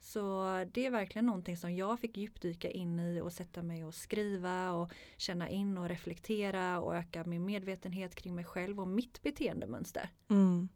Så 0.00 0.44
det 0.72 0.86
är 0.86 0.90
verkligen 0.90 1.26
någonting 1.26 1.56
som 1.56 1.74
jag 1.76 2.00
fick 2.00 2.16
djupdyka 2.16 2.70
in 2.70 3.00
i 3.00 3.20
och 3.20 3.32
sätta 3.32 3.62
mig 3.62 3.84
och 3.84 3.94
skriva 3.94 4.72
och 4.72 4.92
känna 5.16 5.48
in 5.48 5.78
och 5.78 5.88
reflektera 5.88 6.80
och 6.80 6.96
öka 6.96 7.24
min 7.24 7.44
medvetenhet 7.44 8.14
kring 8.14 8.34
mig 8.34 8.44
själv 8.44 8.80
och 8.80 8.88
mitt 8.88 9.22
beteendemönster. 9.22 10.10
Mm. 10.30 10.68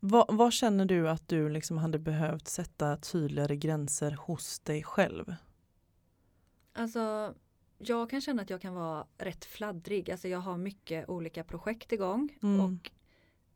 Vad, 0.00 0.36
vad 0.36 0.52
känner 0.52 0.84
du 0.84 1.08
att 1.08 1.28
du 1.28 1.48
liksom 1.48 1.78
hade 1.78 1.98
behövt 1.98 2.48
sätta 2.48 2.96
tydligare 2.96 3.56
gränser 3.56 4.10
hos 4.10 4.60
dig 4.60 4.82
själv? 4.82 5.34
Alltså 6.72 7.34
jag 7.78 8.10
kan 8.10 8.20
känna 8.20 8.42
att 8.42 8.50
jag 8.50 8.60
kan 8.60 8.74
vara 8.74 9.06
rätt 9.18 9.44
fladdrig. 9.44 10.10
Alltså 10.10 10.28
jag 10.28 10.38
har 10.38 10.56
mycket 10.58 11.08
olika 11.08 11.44
projekt 11.44 11.92
igång 11.92 12.38
Mm. 12.42 12.60
och 12.60 12.90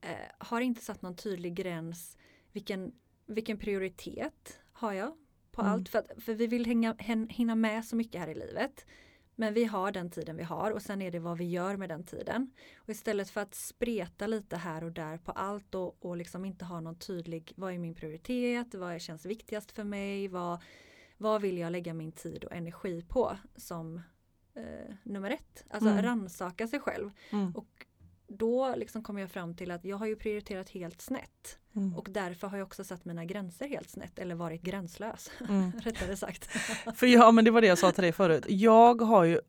eh, 0.01 0.17
har 0.39 0.61
inte 0.61 0.85
satt 0.85 1.03
någon 1.03 1.17
tydlig 1.17 1.55
gräns. 1.55 2.17
Vilken, 2.53 2.93
vilken 3.27 3.59
prioritet 3.59 4.59
har 4.83 4.93
jag 4.93 5.13
på 5.53 5.61
Mm. 5.61 5.73
allt? 5.73 5.89
För, 5.89 5.99
att, 5.99 6.11
för 6.23 6.35
vi 6.35 6.47
vill 6.47 6.67
hänga, 6.67 6.95
hän- 6.99 7.29
hinna 7.29 7.55
med 7.55 7.85
så 7.85 7.97
mycket 7.97 8.21
här 8.21 8.29
i 8.29 8.35
livet. 8.35 8.87
Men 9.35 9.55
vi 9.55 9.65
har 9.65 9.93
den 9.93 10.11
tiden 10.11 10.37
vi 10.37 10.43
har 10.43 10.71
och 10.71 10.83
sen 10.83 11.03
är 11.03 11.11
det 11.11 11.19
vad 11.19 11.39
vi 11.39 11.45
gör 11.51 11.77
med 11.77 11.89
den 11.89 12.05
tiden. 12.05 12.51
Och 12.77 12.89
istället 12.89 13.31
för 13.31 13.41
att 13.41 13.55
spreta 13.55 14.27
lite 14.27 14.57
här 14.57 14.85
och 14.85 14.93
där 14.93 15.19
på 15.19 15.33
allt 15.33 15.75
och, 15.75 16.05
och 16.05 16.17
liksom 16.17 16.45
inte 16.45 16.65
ha 16.65 16.81
någon 16.81 16.99
tydlig, 16.99 17.53
vad 17.57 17.73
är 17.75 17.79
min 17.79 17.95
prioritet, 17.95 18.75
vad 18.75 19.01
känns 19.01 19.27
viktigast 19.27 19.73
för 19.73 19.85
mig, 19.85 20.29
vad, 20.29 20.63
vad 21.19 21.43
vill 21.43 21.59
jag 21.59 21.73
lägga 21.73 21.95
min 21.95 22.13
tid 22.13 22.45
och 22.45 22.53
energi 22.53 23.03
på 23.09 23.37
som 23.57 24.01
eh, 24.55 24.95
nummer 25.03 25.31
ett. 25.31 25.65
Alltså 25.71 25.91
Mm. 25.91 26.03
rannsaka 26.03 26.69
sig 26.69 26.81
själv. 26.81 27.11
Mm. 27.31 27.53
Och 27.57 27.87
då 28.37 28.75
liksom 28.77 29.03
kom 29.03 29.19
jag 29.19 29.31
fram 29.31 29.55
till 29.55 29.71
att 29.71 29.85
jag 29.85 29.97
har 29.97 30.07
ju 30.07 30.17
prioriterat 30.17 30.69
helt 30.69 31.01
snett. 31.01 31.59
Mm. 31.77 31.97
Och 31.97 32.09
därför 32.11 32.49
har 32.49 32.59
jag 32.59 32.67
också 32.67 32.85
satt 32.85 33.05
mina 33.05 33.25
gränser 33.25 33.69
helt 33.69 33.91
snett 33.91 34.19
eller 34.19 34.35
varit 34.35 34.63
gränslös. 34.63 35.31
Mm. 35.49 35.73
Rättare 35.73 36.17
sagt. 36.17 36.45
För 36.97 37.07
ja, 37.07 37.31
men 37.31 37.45
det 37.45 37.51
var 37.51 37.61
det 37.61 37.67
jag 37.67 37.79
sa 37.79 37.93
till 37.93 38.03
dig 38.03 38.13
förut. 38.13 38.45
Jag 38.49 39.03
har 39.03 39.25
ju, 39.25 39.41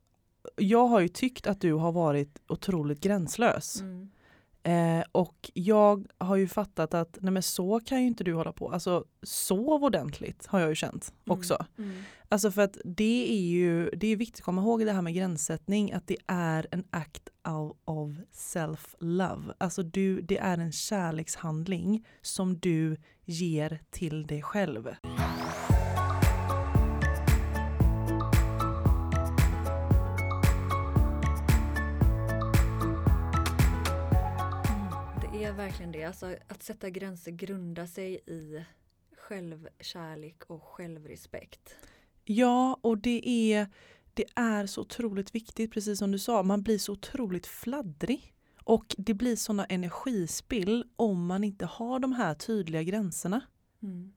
jag 0.56 0.88
har 0.88 1.00
ju 1.00 1.08
tyckt 1.08 1.48
att 1.48 1.62
du 1.62 1.74
har 1.74 1.92
varit 1.92 2.42
otroligt 2.48 3.00
gränslös. 3.00 3.82
Mm. 3.82 4.12
Eh, 4.64 5.04
och 5.12 5.52
jag 5.54 6.08
har 6.18 6.36
ju 6.36 6.48
fattat 6.48 6.94
att 6.94 7.18
nej 7.22 7.32
men 7.32 7.44
så 7.44 7.80
kan 7.80 8.02
ju 8.02 8.08
inte 8.08 8.24
du 8.24 8.34
hålla 8.34 8.54
på. 8.54 8.72
Alltså 8.72 9.06
sov 9.24 9.84
ordentligt 9.84 10.46
har 10.46 10.60
jag 10.60 10.70
ju 10.70 10.76
känt 10.76 11.14
också. 11.28 11.66
Mm. 11.78 11.92
Mm. 11.92 12.04
Alltså 12.30 12.52
för 12.52 12.62
att 12.62 12.78
det 12.86 13.32
är 13.32 13.42
ju 13.42 13.90
det 13.90 14.08
är 14.08 14.16
viktigt 14.16 14.42
att 14.42 14.46
komma 14.46 14.62
ihåg 14.62 14.86
det 14.86 14.92
här 14.92 15.02
med 15.02 15.14
gränssättning 15.14 15.92
att 15.92 16.08
det 16.08 16.18
är 16.28 16.68
en 16.72 16.84
act 16.90 17.30
of, 17.48 17.78
of 17.86 18.12
self-love. 18.32 19.54
Alltså 19.58 19.84
du, 19.84 20.22
det 20.22 20.38
är 20.38 20.58
en 20.58 20.72
kärlekshandling 20.72 22.06
som 22.22 22.60
du 22.60 22.98
ger 23.26 23.80
till 23.92 24.28
dig 24.28 24.42
själv. 24.42 24.90
Verkligen 35.74 35.92
det. 35.92 36.04
Alltså, 36.04 36.36
att 36.48 36.64
sätta 36.64 36.90
gränser 36.90 37.32
grundar 37.32 37.86
sig 37.86 38.16
i 38.28 38.66
självkärlek 39.18 40.44
och 40.48 40.64
självrespekt. 40.64 41.76
Ja, 42.24 42.80
och 42.82 42.98
det 42.98 43.30
är, 43.30 43.68
det 44.14 44.26
är 44.36 44.66
så 44.66 44.82
otroligt 44.82 45.36
viktigt, 45.36 45.72
precis 45.72 46.00
som 46.00 46.12
du 46.12 46.20
sa, 46.20 46.44
man 46.44 46.64
blir 46.64 46.78
så 46.78 46.92
otroligt 46.94 47.48
fladdrig. 47.48 48.34
Och 48.64 48.96
det 48.98 49.14
blir 49.14 49.36
sådana 49.36 49.66
energispill 49.66 50.84
om 50.96 51.26
man 51.26 51.44
inte 51.44 51.66
har 51.66 52.00
de 52.00 52.12
här 52.12 52.34
tydliga 52.36 52.84
gränserna. 52.84 53.42
Mm. 53.84 54.14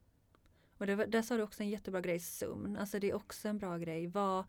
Och 0.79 0.87
det, 0.87 0.95
var- 0.97 1.07
där 1.07 1.23
sa 1.23 1.37
du 1.37 1.43
också 1.43 1.63
en 1.63 1.69
jättebra 1.71 2.01
grej, 2.01 2.21
sömn. 2.21 2.77
Alltså 2.77 2.99
det 2.99 3.11
är 3.11 3.15
också 3.15 3.49
en 3.49 3.59
bra 3.59 3.79
grej. 3.79 4.07
Vad, 4.07 4.45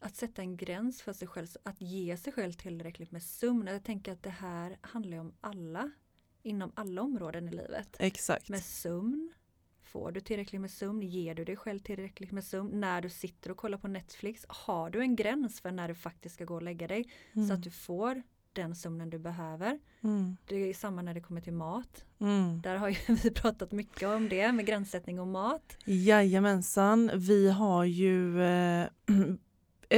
att 0.00 0.16
sätta 0.16 0.42
en 0.42 0.56
gräns 0.56 1.02
för 1.02 1.12
sig 1.12 1.28
själv, 1.28 1.46
att 1.62 1.80
ge 1.80 2.16
sig 2.16 2.32
själv 2.32 2.52
tillräckligt 2.52 3.10
med 3.10 3.22
sömn. 3.22 3.66
Jag 3.66 3.84
tänker 3.84 4.12
att 4.12 4.22
det 4.22 4.30
här 4.30 4.78
handlar 4.80 5.18
om 5.18 5.32
alla, 5.40 5.90
inom 6.42 6.72
alla 6.74 7.02
områden 7.02 7.48
i 7.48 7.50
livet. 7.50 7.96
Exakt. 7.98 8.48
Med 8.48 8.62
sömn, 8.62 9.32
får 9.82 10.12
du 10.12 10.20
tillräckligt 10.20 10.60
med 10.60 10.70
sömn? 10.70 11.02
Ger 11.02 11.34
du 11.34 11.44
dig 11.44 11.56
själv 11.56 11.78
tillräckligt 11.78 12.32
med 12.32 12.44
sömn? 12.44 12.80
När 12.80 13.02
du 13.02 13.10
sitter 13.10 13.50
och 13.50 13.56
kollar 13.56 13.78
på 13.78 13.88
Netflix, 13.88 14.44
har 14.48 14.90
du 14.90 15.00
en 15.00 15.16
gräns 15.16 15.60
för 15.60 15.70
när 15.70 15.88
du 15.88 15.94
faktiskt 15.94 16.34
ska 16.34 16.44
gå 16.44 16.54
och 16.54 16.62
lägga 16.62 16.88
dig? 16.88 17.12
Så 17.48 17.54
att 17.54 17.62
du 17.62 17.70
får 17.70 18.22
den 18.52 18.74
sömnen 18.74 19.10
du 19.10 19.18
behöver. 19.18 19.78
Mm. 20.00 20.36
Det 20.46 20.56
är 20.56 20.74
samma 20.74 21.02
när 21.02 21.14
det 21.14 21.20
kommer 21.20 21.40
till 21.40 21.52
mat. 21.52 22.04
Mm. 22.20 22.60
Där 22.60 22.76
har 22.76 22.88
ju 22.88 22.96
vi 23.22 23.30
pratat 23.30 23.72
mycket 23.72 24.08
om 24.08 24.28
det 24.28 24.52
med 24.52 24.66
gränssättning 24.66 25.20
och 25.20 25.26
mat. 25.26 25.76
Jajamensan, 25.84 27.10
vi 27.14 27.50
har 27.50 27.84
ju 27.84 28.42
eh, 28.42 28.86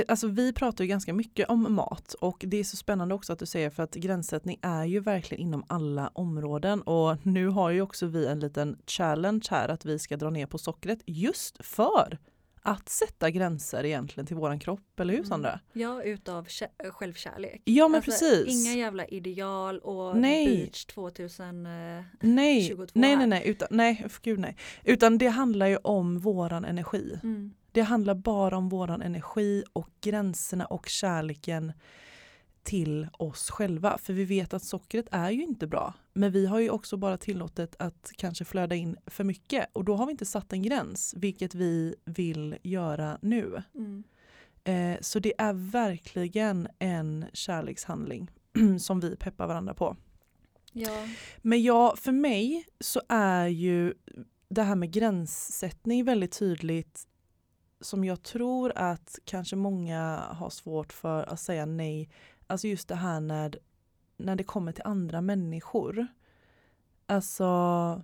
Alltså 0.09 0.27
vi 0.29 0.53
pratar 0.53 0.85
ju 0.85 0.89
ganska 0.89 1.13
mycket 1.15 1.49
om 1.49 1.75
mat 1.75 2.15
och 2.21 2.45
det 2.47 2.57
är 2.57 2.65
så 2.65 2.77
spännande 2.77 3.15
också 3.15 3.33
att 3.33 3.39
du 3.39 3.47
säger 3.47 3.71
för 3.71 3.83
att 3.83 3.95
gränssättning 3.95 4.59
är 4.63 4.85
ju 4.85 5.01
verkligen 5.01 5.43
inom 5.43 5.65
alla 5.67 6.09
områden 6.15 6.83
och 6.83 7.27
nu 7.27 7.49
har 7.49 7.71
ju 7.71 7.81
också 7.83 8.07
vi 8.07 8.27
en 8.27 8.41
liten 8.41 8.79
challenge 8.87 9.47
här 9.51 9.69
att 9.69 9.85
vi 9.85 9.99
ska 9.99 10.17
dra 10.17 10.31
ner 10.31 10.47
på 10.47 10.59
sockret 10.59 10.99
just 11.07 11.65
för 11.67 12.19
att 12.67 12.89
sätta 12.89 13.31
gränser 13.31 13.85
egentligen 13.85 14.27
till 14.27 14.37
våran 14.37 14.59
kropp, 14.59 15.01
eller 15.01 15.13
hur 15.13 15.19
Mm. 15.21 15.29
Sandra? 15.29 15.61
Ja, 15.73 16.03
utav 16.03 16.47
kä- 16.47 16.91
självkärlek. 16.91 17.63
Ja 17.65 17.89
men 17.89 17.97
Alltså, 17.97 18.11
precis. 18.11 18.67
Inga 18.67 18.75
jävla 18.77 19.05
ideal 19.07 19.79
och 19.79 20.17
Nej. 20.17 20.47
beach 20.57 20.85
2000. 20.85 21.67
eh, 21.67 22.03
nej, 22.21 22.65
22 22.69 22.87
nej, 22.95 23.17
nej, 23.17 23.27
nej, 23.27 23.43
utan, 23.47 23.69
nej, 23.71 24.07
gud 24.23 24.39
nej. 24.39 24.57
Utan 24.85 25.19
det 25.19 25.27
handlar 25.29 25.67
ju 25.67 25.77
om 25.77 26.19
våran 26.19 26.65
energi. 26.65 27.19
Mm. 27.23 27.53
Det 27.75 27.83
handlar 27.83 28.15
bara 28.15 28.57
om 28.57 28.69
våran 28.69 29.03
energi 29.03 29.65
och 29.73 29.89
gränserna 30.01 30.67
och 30.67 30.89
kärleken 30.89 31.73
till 32.63 33.09
oss 33.13 33.51
själva. 33.51 33.99
För 33.99 34.13
vi 34.13 34.25
vet 34.25 34.55
att 34.55 34.65
sockret 34.65 35.07
är 35.11 35.31
ju 35.31 35.43
inte 35.43 35.67
bra. 35.67 35.95
Men 36.13 36.33
vi 36.33 36.47
har 36.47 36.61
ju 36.61 36.71
också 36.71 36.97
bara 36.97 37.17
tillåtit 37.17 37.77
att 37.79 38.13
kanske 38.17 38.45
flöda 38.45 38.75
in 38.75 38.97
för 39.07 39.25
mycket 39.25 39.67
och 39.73 39.85
då 39.85 39.97
har 39.97 40.07
vi 40.07 40.11
inte 40.11 40.27
satt 40.27 40.53
en 40.53 40.63
gräns, 40.63 41.15
vilket 41.17 41.55
vi 41.55 41.95
vill 42.05 42.57
göra 42.63 43.19
nu. 43.23 43.63
Mm. 43.75 44.05
Eh, 44.65 45.01
så 45.01 45.19
det 45.19 45.35
är 45.39 45.53
verkligen 45.53 46.69
en 46.79 47.25
kärlekshandling 47.33 48.31
som 48.81 49.01
vi 49.01 49.17
peppar 49.17 49.47
varandra 49.47 49.75
på. 49.75 49.97
Ja. 50.73 51.09
Men 51.43 51.63
ja, 51.63 51.95
för 51.97 52.13
mig 52.13 52.67
så 52.81 53.03
är 53.09 53.47
ju 53.47 53.95
det 54.49 54.63
här 54.63 54.75
med 54.75 54.93
gränssättning 54.93 56.05
väldigt 56.05 56.39
tydligt 56.39 57.09
som 57.81 58.05
jag 58.05 58.23
tror 58.23 58.73
att 58.77 59.19
kanske 59.25 59.57
många 59.57 60.23
har 60.31 60.51
svårt 60.51 60.93
för 60.93 61.23
att 61.23 61.41
säga 61.41 61.67
nej. 61.67 62.09
Alltså 62.47 62.69
just 62.69 62.89
det 62.89 62.95
här 62.95 63.21
när, 63.21 63.59
när 64.17 64.37
det 64.37 64.45
kommer 64.45 64.73
till 64.73 64.87
andra 64.87 65.21
människor. 65.21 66.07
Alltså 67.07 68.03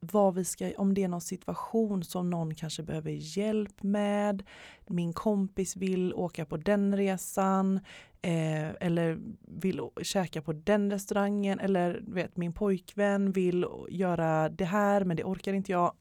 vad 0.00 0.34
vi 0.34 0.44
ska, 0.44 0.72
om 0.76 0.94
det 0.94 1.02
är 1.02 1.08
någon 1.08 1.20
situation 1.20 2.04
som 2.04 2.30
någon 2.30 2.54
kanske 2.54 2.82
behöver 2.82 3.10
hjälp 3.10 3.82
med. 3.82 4.42
Min 4.86 5.12
kompis 5.12 5.76
vill 5.76 6.14
åka 6.14 6.44
på 6.44 6.56
den 6.56 6.96
resan 6.96 7.80
eh, 8.22 8.68
eller 8.80 9.18
vill 9.40 9.80
käka 10.02 10.42
på 10.42 10.52
den 10.52 10.90
restaurangen 10.90 11.60
eller 11.60 12.02
vet, 12.06 12.36
min 12.36 12.52
pojkvän 12.52 13.32
vill 13.32 13.66
göra 13.88 14.48
det 14.48 14.64
här 14.64 15.04
men 15.04 15.16
det 15.16 15.24
orkar 15.24 15.52
inte 15.52 15.72
jag. 15.72 15.92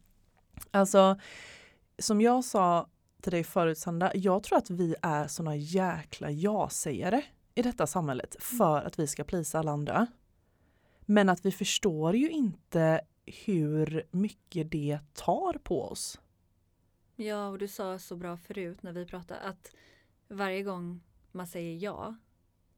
alltså 0.70 1.18
som 1.98 2.20
jag 2.20 2.44
sa 2.44 2.88
till 3.22 3.32
dig 3.32 3.44
förut 3.44 3.78
Sandra, 3.78 4.10
jag 4.14 4.42
tror 4.42 4.58
att 4.58 4.70
vi 4.70 4.94
är 5.02 5.26
såna 5.26 5.56
jäkla 5.56 6.30
ja-sägare 6.30 7.22
i 7.54 7.62
detta 7.62 7.86
samhället 7.86 8.36
för 8.40 8.82
att 8.82 8.98
vi 8.98 9.06
ska 9.06 9.24
plisa 9.24 9.58
alla 9.58 9.72
andra. 9.72 10.06
Men 11.00 11.28
att 11.28 11.46
vi 11.46 11.52
förstår 11.52 12.16
ju 12.16 12.30
inte 12.30 13.00
hur 13.44 14.06
mycket 14.10 14.70
det 14.70 14.98
tar 15.14 15.52
på 15.52 15.82
oss. 15.84 16.20
ja, 17.16 17.48
och 17.48 17.58
du 17.58 17.68
sa 17.68 17.98
så 17.98 18.16
bra 18.16 18.36
förut 18.36 18.82
när 18.82 18.92
vi 18.92 19.06
pratade 19.06 19.40
att 19.40 19.72
varje 20.28 20.62
gång 20.62 21.00
man 21.32 21.46
säger 21.46 21.76
ja 21.76 22.14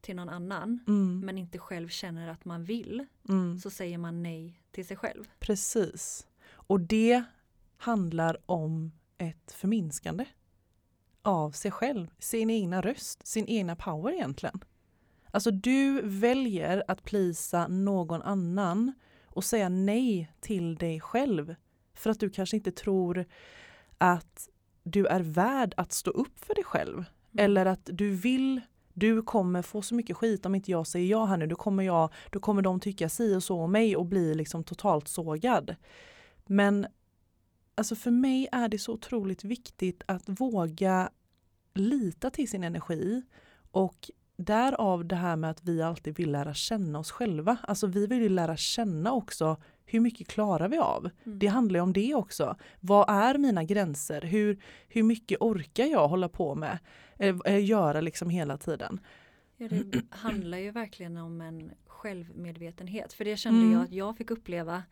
till 0.00 0.16
någon 0.16 0.28
annan 0.28 0.80
Mm, 0.88 1.20
men 1.20 1.38
inte 1.38 1.58
själv 1.58 1.88
känner 1.88 2.28
att 2.28 2.44
man 2.44 2.64
vill 2.64 3.06
mm, 3.28 3.58
så 3.58 3.70
säger 3.70 3.98
man 3.98 4.22
nej 4.22 4.62
till 4.70 4.87
sig 4.87 4.96
själv. 4.96 5.25
precis. 5.38 6.26
Och 6.50 6.80
det 6.80 7.22
handlar 7.76 8.50
om 8.50 8.92
ett 9.18 9.52
förminskande 9.52 10.25
av 11.22 11.50
sig 11.50 11.70
själv, 11.70 12.10
sin 12.18 12.50
egna 12.50 12.80
röst, 12.80 13.26
sin 13.26 13.48
egna 13.48 13.76
power 13.76 14.12
egentligen. 14.12 14.60
Alltså 15.30 15.50
du 15.50 16.02
väljer 16.02 16.84
att 16.88 17.04
plisa 17.04 17.68
någon 17.68 18.22
annan 18.22 18.92
och 19.25 19.44
säga 19.44 19.68
nej 19.68 20.32
till 20.40 20.75
dig 20.75 21.00
själv 21.00 21.54
för 21.94 22.10
att 22.10 22.20
du 22.20 22.30
kanske 22.30 22.56
inte 22.56 22.72
tror 22.72 23.25
att 23.98 24.48
du 24.82 25.06
är 25.06 25.20
värd 25.20 25.75
att 25.76 25.92
stå 25.92 26.10
upp 26.10 26.38
för 26.44 26.54
dig 26.54 26.64
själv. 26.64 26.94
Mm. 26.96 27.44
Eller 27.44 27.66
att 27.66 27.90
du 27.92 28.10
vill, 28.10 28.60
du 28.92 29.22
kommer 29.22 29.62
få 29.62 29.82
så 29.82 29.94
mycket 29.94 30.16
skit 30.16 30.46
om 30.46 30.54
inte 30.54 30.70
jag 30.70 30.87
säger 30.87 31.10
ja 31.10 31.25
här 31.25 31.37
nu. 31.37 31.46
Då 31.46 31.56
kommer, 31.56 31.82
jag, 31.82 32.12
då 32.30 32.40
kommer 32.40 32.62
de 32.62 32.80
tycka 32.80 33.08
si 33.08 33.34
och 33.34 33.42
så 33.42 33.60
om 33.60 33.72
mig 33.72 33.96
och 33.96 34.06
bli 34.06 34.34
liksom 34.34 34.64
totalt 34.64 35.08
sågad. 35.08 35.76
Men 36.46 36.87
alltså 37.78 37.94
för 37.94 38.11
mig 38.11 38.49
är 38.52 38.68
det 38.68 38.78
så 38.78 38.92
otroligt 38.92 39.44
viktigt 39.44 40.02
att 40.06 40.23
våga 40.26 41.11
lita 41.75 42.30
till 42.30 42.50
sin 42.50 42.64
energi 42.64 43.23
och 43.70 44.11
därav 44.37 45.06
det 45.06 45.16
här 45.16 45.37
med 45.37 45.50
att 45.50 45.64
vi 45.64 45.82
alltid 45.82 46.16
vill 46.16 46.30
lära 46.32 46.54
känna 46.54 46.99
oss 46.99 47.11
själva. 47.11 47.58
Alltså 47.62 47.87
vi 47.87 48.06
vill 48.06 48.23
ju 48.23 48.28
lära 48.28 48.56
känna 48.56 49.12
också 49.12 49.56
hur 49.85 50.00
mycket 50.00 50.28
klarar 50.28 50.68
vi 50.68 50.78
av? 50.78 51.11
Mm. 51.25 51.38
Det 51.38 51.47
handlar 51.47 51.78
ju 51.78 51.82
om 51.82 51.92
det 51.92 52.14
också. 52.14 52.56
Vad 52.80 53.11
är 53.11 53.38
mina 53.38 53.64
gränser? 53.64 54.20
Hur, 54.23 54.62
hur 54.88 55.02
mycket 55.02 55.40
orkar 55.40 55.85
jag 55.87 56.08
hålla 56.08 56.28
på 56.28 56.54
med? 56.54 56.78
Eh, 57.18 57.37
eh, 57.44 57.64
göra 57.64 58.00
liksom 58.00 58.30
hela 58.30 58.56
tiden. 58.58 59.00
Ja, 59.56 59.68
det 59.68 60.02
handlar 60.11 60.58
ju 60.58 60.70
verkligen 60.70 61.16
om 61.16 61.40
en 61.40 61.70
självmedvetenhet. 61.87 63.12
För 63.12 63.25
det 63.25 63.37
kände 63.37 63.61
Mm. 63.61 63.73
jag 63.73 63.82
att 63.82 63.92
jag 63.92 64.16
fick 64.16 64.30
uppleva 64.30 64.82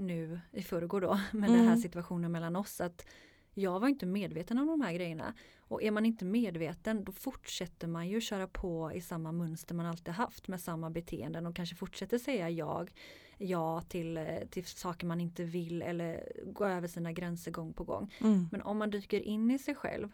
nu 0.00 0.40
i 0.52 0.62
förrgår 0.62 1.00
då 1.00 1.20
med 1.32 1.50
den 1.50 1.58
här 1.58 1.64
Mm. 1.66 1.78
situationen 1.78 2.32
mellan 2.32 2.56
oss. 2.56 2.80
Att 2.80 3.06
jag 3.54 3.80
var 3.80 3.88
inte 3.88 4.06
medveten 4.06 4.58
om 4.58 4.66
de 4.66 4.80
här 4.80 4.92
grejerna. 4.92 5.34
Och 5.58 5.82
är 5.82 5.90
man 5.90 6.06
inte 6.06 6.24
medveten 6.24 7.04
då 7.04 7.12
fortsätter 7.12 7.86
man 7.88 8.08
ju 8.08 8.20
köra 8.20 8.46
på 8.46 8.92
i 8.94 9.00
samma 9.00 9.32
mönster 9.32 9.74
man 9.74 9.86
alltid 9.86 10.14
haft 10.14 10.48
med 10.48 10.60
samma 10.60 10.90
beteenden 10.90 11.46
och 11.46 11.56
kanske 11.56 11.76
fortsätter 11.76 12.18
säga 12.18 12.50
jag, 12.50 12.92
ja 13.38 13.80
till, 13.80 14.20
till 14.50 14.64
saker 14.66 15.06
man 15.06 15.20
inte 15.20 15.44
vill 15.44 15.82
eller 15.82 16.32
gå 16.46 16.64
över 16.64 16.88
sina 16.88 17.12
gränser 17.12 17.50
gång 17.50 17.72
på 17.72 17.84
gång. 17.84 18.12
Mm. 18.20 18.48
Men 18.52 18.62
om 18.62 18.78
man 18.78 18.90
dyker 18.90 19.20
in 19.20 19.50
i 19.50 19.58
sig 19.58 19.74
själv 19.74 20.08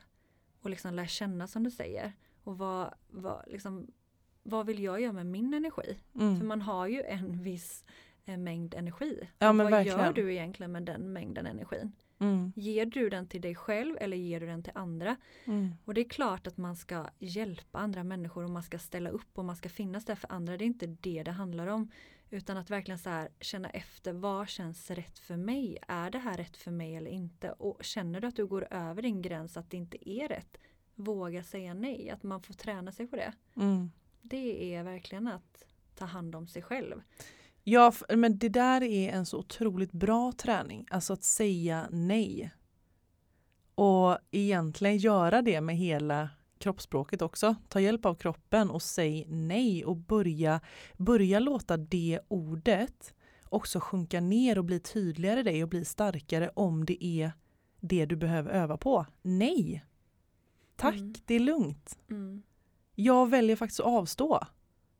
och 0.62 0.70
liksom 0.70 0.94
lär 0.94 1.06
känna 1.06 1.46
som 1.46 1.62
du 1.62 1.70
säger 1.70 2.12
och 2.44 2.58
vad, 2.58 2.94
vad, 3.08 3.44
liksom, 3.46 3.86
vad 4.42 4.66
vill 4.66 4.82
jag 4.82 5.00
göra 5.00 5.12
med 5.12 5.26
min 5.26 5.54
energi? 5.54 5.98
För 6.12 6.20
Mm. 6.20 6.46
man 6.48 6.62
har 6.62 6.86
ju 6.86 7.02
en 7.02 7.42
viss 7.42 7.84
eh, 8.26 8.36
mängd 8.36 8.74
energi. 8.74 9.28
Ja, 9.38 9.52
men 9.52 9.66
vad 9.66 9.72
verkligen. 9.72 9.98
gör 9.98 10.12
du 10.12 10.32
egentligen 10.32 10.72
med 10.72 10.82
den 10.82 11.12
mängden 11.12 11.46
energin? 11.46 11.92
Mm. 12.18 12.52
Ger 12.56 12.86
du 12.86 13.08
den 13.08 13.28
till 13.28 13.40
dig 13.40 13.54
själv 13.54 13.96
eller 14.00 14.16
ger 14.16 14.40
du 14.40 14.46
den 14.46 14.62
till 14.62 14.72
andra? 14.74 15.16
Mm. 15.44 15.74
Och 15.84 15.94
det 15.94 16.00
är 16.00 16.08
klart 16.08 16.46
att 16.46 16.56
man 16.56 16.76
ska 16.76 17.06
hjälpa 17.18 17.78
andra 17.78 18.04
människor 18.04 18.44
och 18.44 18.50
man 18.50 18.62
ska 18.62 18.78
ställa 18.78 19.10
upp 19.10 19.38
och 19.38 19.44
man 19.44 19.56
ska 19.56 19.68
finnas 19.68 20.04
där 20.04 20.14
för 20.14 20.32
andra. 20.32 20.56
Det 20.56 20.64
är 20.64 20.66
inte 20.66 20.86
det 20.86 21.22
det 21.22 21.32
handlar 21.32 21.66
om. 21.66 21.90
Utan 22.30 22.56
att 22.56 22.70
verkligen 22.70 22.98
så 22.98 23.10
här, 23.10 23.28
känna 23.40 23.70
efter 23.70 24.12
vad 24.12 24.48
känns 24.48 24.90
rätt 24.90 25.18
för 25.18 25.36
mig? 25.36 25.78
Är 25.88 26.10
det 26.10 26.18
här 26.18 26.36
rätt 26.36 26.56
för 26.56 26.70
mig 26.70 26.96
eller 26.96 27.10
inte? 27.10 27.52
Och 27.52 27.84
känner 27.84 28.20
du 28.20 28.26
att 28.26 28.36
du 28.36 28.46
går 28.46 28.68
över 28.70 29.02
din 29.02 29.22
gräns 29.22 29.56
att 29.56 29.70
det 29.70 29.76
inte 29.76 30.10
är 30.10 30.28
rätt? 30.28 30.56
Våga 30.94 31.42
säga 31.42 31.74
nej, 31.74 32.10
att 32.10 32.22
man 32.22 32.42
får 32.42 32.54
träna 32.54 32.92
sig 32.92 33.06
på 33.06 33.16
det. 33.16 33.32
Mm. 33.56 33.90
Det 34.22 34.74
är 34.74 34.82
verkligen 34.82 35.26
att 35.28 35.64
ta 35.94 36.04
hand 36.04 36.34
om 36.34 36.48
sig 36.48 36.62
själv. 36.62 37.02
Ja, 37.68 37.92
men 38.08 38.38
det 38.38 38.48
där 38.48 38.82
är 38.82 39.10
en 39.12 39.26
så 39.26 39.38
otroligt 39.38 39.92
bra 39.92 40.32
träning. 40.32 40.86
Alltså 40.90 41.12
att 41.12 41.22
säga 41.22 41.88
nej. 41.90 42.50
Och 43.74 44.18
egentligen 44.30 44.96
göra 44.96 45.42
det 45.42 45.60
med 45.60 45.76
hela 45.76 46.28
kroppsspråket 46.58 47.22
också. 47.22 47.54
Ta 47.68 47.80
hjälp 47.80 48.04
av 48.06 48.14
kroppen 48.14 48.70
och 48.70 48.82
säg 48.82 49.24
nej 49.28 49.84
och 49.84 49.96
börja, 49.96 50.60
börja 50.96 51.38
låta 51.38 51.76
det 51.76 52.20
ordet 52.28 53.14
också 53.44 53.80
sjunka 53.80 54.20
ner 54.20 54.58
och 54.58 54.64
bli 54.64 54.80
tydligare 54.80 55.40
i 55.40 55.42
dig 55.42 55.62
och 55.62 55.68
bli 55.68 55.84
starkare 55.84 56.50
om 56.54 56.84
det 56.84 57.04
är 57.04 57.32
det 57.80 58.06
du 58.06 58.16
behöver 58.16 58.50
öva 58.50 58.76
på. 58.76 59.06
Nej! 59.22 59.84
Tack, 60.76 60.94
Mm. 60.94 61.14
det 61.26 61.34
är 61.34 61.40
lugnt. 61.40 61.98
Mm. 62.10 62.42
Jag 62.94 63.30
väljer 63.30 63.56
faktiskt 63.56 63.80
att 63.80 63.86
avstå. 63.86 64.46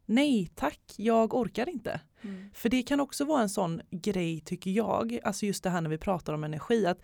Nej 0.07 0.51
tack, 0.55 0.95
jag 0.97 1.35
orkar 1.35 1.69
inte. 1.69 2.01
Mm. 2.23 2.51
För 2.55 2.69
det 2.69 2.83
kan 2.83 3.01
också 3.01 3.25
vara 3.25 3.43
en 3.43 3.49
sån 3.49 3.81
grej 3.91 4.41
tycker 4.41 4.71
jag, 4.71 5.19
alltså 5.25 5.47
just 5.47 5.63
det 5.63 5.71
här 5.71 5.81
när 5.81 5.91
vi 5.91 5.99
pratar 5.99 6.33
om 6.33 6.45
energi, 6.45 6.87
att, 6.87 7.03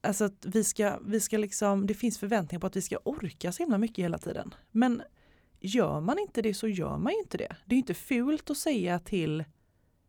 alltså 0.00 0.24
att 0.24 0.46
vi 0.46 0.64
ska, 0.64 0.98
vi 0.98 1.20
ska 1.20 1.38
liksom, 1.38 1.86
det 1.86 1.94
finns 1.94 2.18
förväntningar 2.18 2.60
på 2.60 2.66
att 2.66 2.76
vi 2.76 2.82
ska 2.82 2.98
orka 3.04 3.52
så 3.52 3.62
himla 3.62 3.78
mycket 3.78 4.04
hela 4.04 4.18
tiden. 4.18 4.54
Men 4.70 5.02
gör 5.60 6.00
man 6.00 6.18
inte 6.18 6.42
det 6.42 6.54
så 6.54 6.68
gör 6.68 6.98
man 6.98 7.12
ju 7.12 7.18
inte 7.18 7.38
det. 7.38 7.56
Det 7.64 7.74
är 7.74 7.76
ju 7.76 7.80
inte 7.80 7.94
fult 7.94 8.50
att 8.50 8.56
säga 8.56 8.98
till 8.98 9.44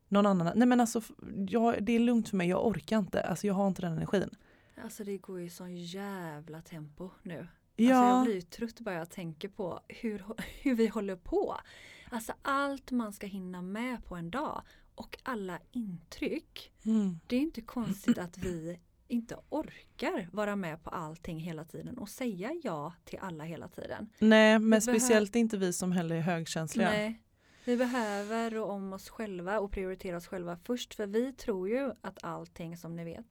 någon 0.08 0.26
annan, 0.26 0.52
nej 0.56 0.68
men 0.68 0.80
alltså 0.80 1.02
jag, 1.48 1.84
det 1.84 1.94
är 1.94 2.00
lugnt 2.00 2.30
för 2.30 2.38
mig, 2.38 2.50
jag 2.50 2.68
orkar 2.68 3.00
inte, 3.00 3.22
alltså 3.22 3.48
jag 3.48 3.54
har 3.54 3.68
inte 3.68 3.82
den 3.82 3.94
energin. 3.94 4.30
Alltså 4.84 5.04
det 5.04 5.18
går 5.18 5.40
ju 5.40 5.50
sån 5.50 5.76
jävla 5.76 6.62
tempo 6.62 7.10
nu. 7.24 7.48
Ja, 7.76 7.96
Alltså 7.96 8.16
jag 8.18 8.24
blir 8.26 8.36
ju 8.36 8.42
trött 8.42 8.80
bara 8.80 8.96
jag 8.96 9.10
tänker 9.10 9.50
på 9.50 9.80
hur, 9.88 10.26
hur 10.62 10.76
vi 10.76 10.88
håller 10.88 11.16
på. 11.16 11.58
Alltså 12.10 12.34
allt 12.42 12.92
man 12.92 13.14
ska 13.14 13.28
hinna 13.28 13.62
med 13.62 14.06
på 14.06 14.16
en 14.16 14.32
dag 14.32 14.62
och 14.96 15.18
alla 15.24 15.60
intryck. 15.72 16.72
mm, 16.86 17.20
Det 17.28 17.36
är 17.36 17.40
inte 17.40 17.62
konstigt 17.62 18.18
att 18.18 18.38
vi 18.38 18.80
inte 19.08 19.36
orkar 19.50 20.30
vara 20.32 20.56
med 20.56 20.84
på 20.84 20.90
allting 20.90 21.40
hela 21.40 21.66
tiden 21.66 21.98
och 21.98 22.10
säga 22.10 22.52
ja 22.64 22.94
till 23.06 23.20
alla 23.22 23.44
hela 23.44 23.68
tiden. 23.68 24.10
nej 24.20 24.60
men 24.60 24.80
behö- 24.80 24.82
speciellt 24.82 25.36
inte 25.36 25.58
vi 25.58 25.74
som 25.74 25.92
heller 25.92 26.16
är 26.16 26.22
högkänsliga. 26.22 26.90
Nej. 26.90 27.22
Vi 27.66 27.78
behöver 27.78 28.50
rå 28.52 28.66
om 28.66 28.94
oss 28.94 29.10
själva 29.10 29.60
och 29.60 29.72
prioritera 29.72 30.18
oss 30.18 30.28
själva 30.28 30.58
först 30.64 30.94
för 30.94 31.08
vi 31.08 31.34
tror 31.34 31.70
ju 31.70 31.92
att 32.02 32.24
allting 32.24 32.78
som 32.78 32.96
ni 32.96 33.04
vet 33.04 33.26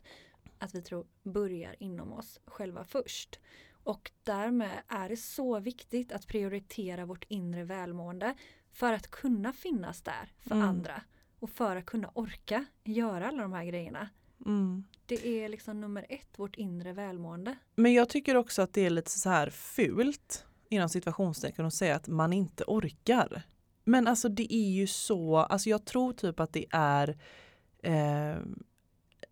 att 0.58 0.74
vi 0.74 0.82
tror 0.82 1.06
börjar 1.22 1.76
inom 1.78 2.12
oss 2.12 2.40
själva 2.46 2.84
först. 2.84 3.40
Och 3.84 4.10
därmed 4.22 4.82
är 4.88 5.08
det 5.08 5.16
så 5.16 5.60
viktigt 5.60 6.12
att 6.12 6.26
prioritera 6.26 7.06
vårt 7.06 7.24
inre 7.28 7.64
välmående 7.64 8.34
för 8.72 8.92
att 8.92 9.10
kunna 9.10 9.52
finnas 9.52 10.02
där 10.02 10.32
för 10.38 10.54
Mm. 10.54 10.68
andra 10.68 11.02
och 11.38 11.50
för 11.50 11.76
att 11.76 11.86
kunna 11.86 12.10
orka 12.14 12.64
göra 12.84 13.28
alla 13.28 13.42
de 13.42 13.52
här 13.52 13.64
grejerna. 13.64 14.08
Mm. 14.46 14.84
Det 15.06 15.26
är 15.28 15.48
liksom 15.48 15.80
nummer 15.80 16.06
ett, 16.08 16.38
vårt 16.38 16.56
inre 16.56 16.92
välmående. 16.92 17.56
Men 17.74 17.92
jag 17.92 18.08
tycker 18.08 18.34
också 18.36 18.62
att 18.62 18.72
det 18.74 18.86
är 18.86 18.90
lite 18.90 19.10
så 19.10 19.28
här 19.30 19.50
fult 19.50 20.46
inom 20.68 20.88
situationstecken 20.88 21.66
att 21.66 21.74
säga 21.74 21.96
att 21.96 22.08
man 22.08 22.32
inte 22.32 22.64
orkar. 22.66 23.42
Men 23.84 24.06
alltså 24.06 24.28
det 24.28 24.54
är 24.54 24.70
ju 24.70 24.86
så, 24.86 25.36
alltså 25.36 25.70
jag 25.70 25.84
tror 25.84 26.12
typ 26.12 26.40
att 26.40 26.52
det 26.52 26.66
är 26.70 27.18
eh, 27.82 28.36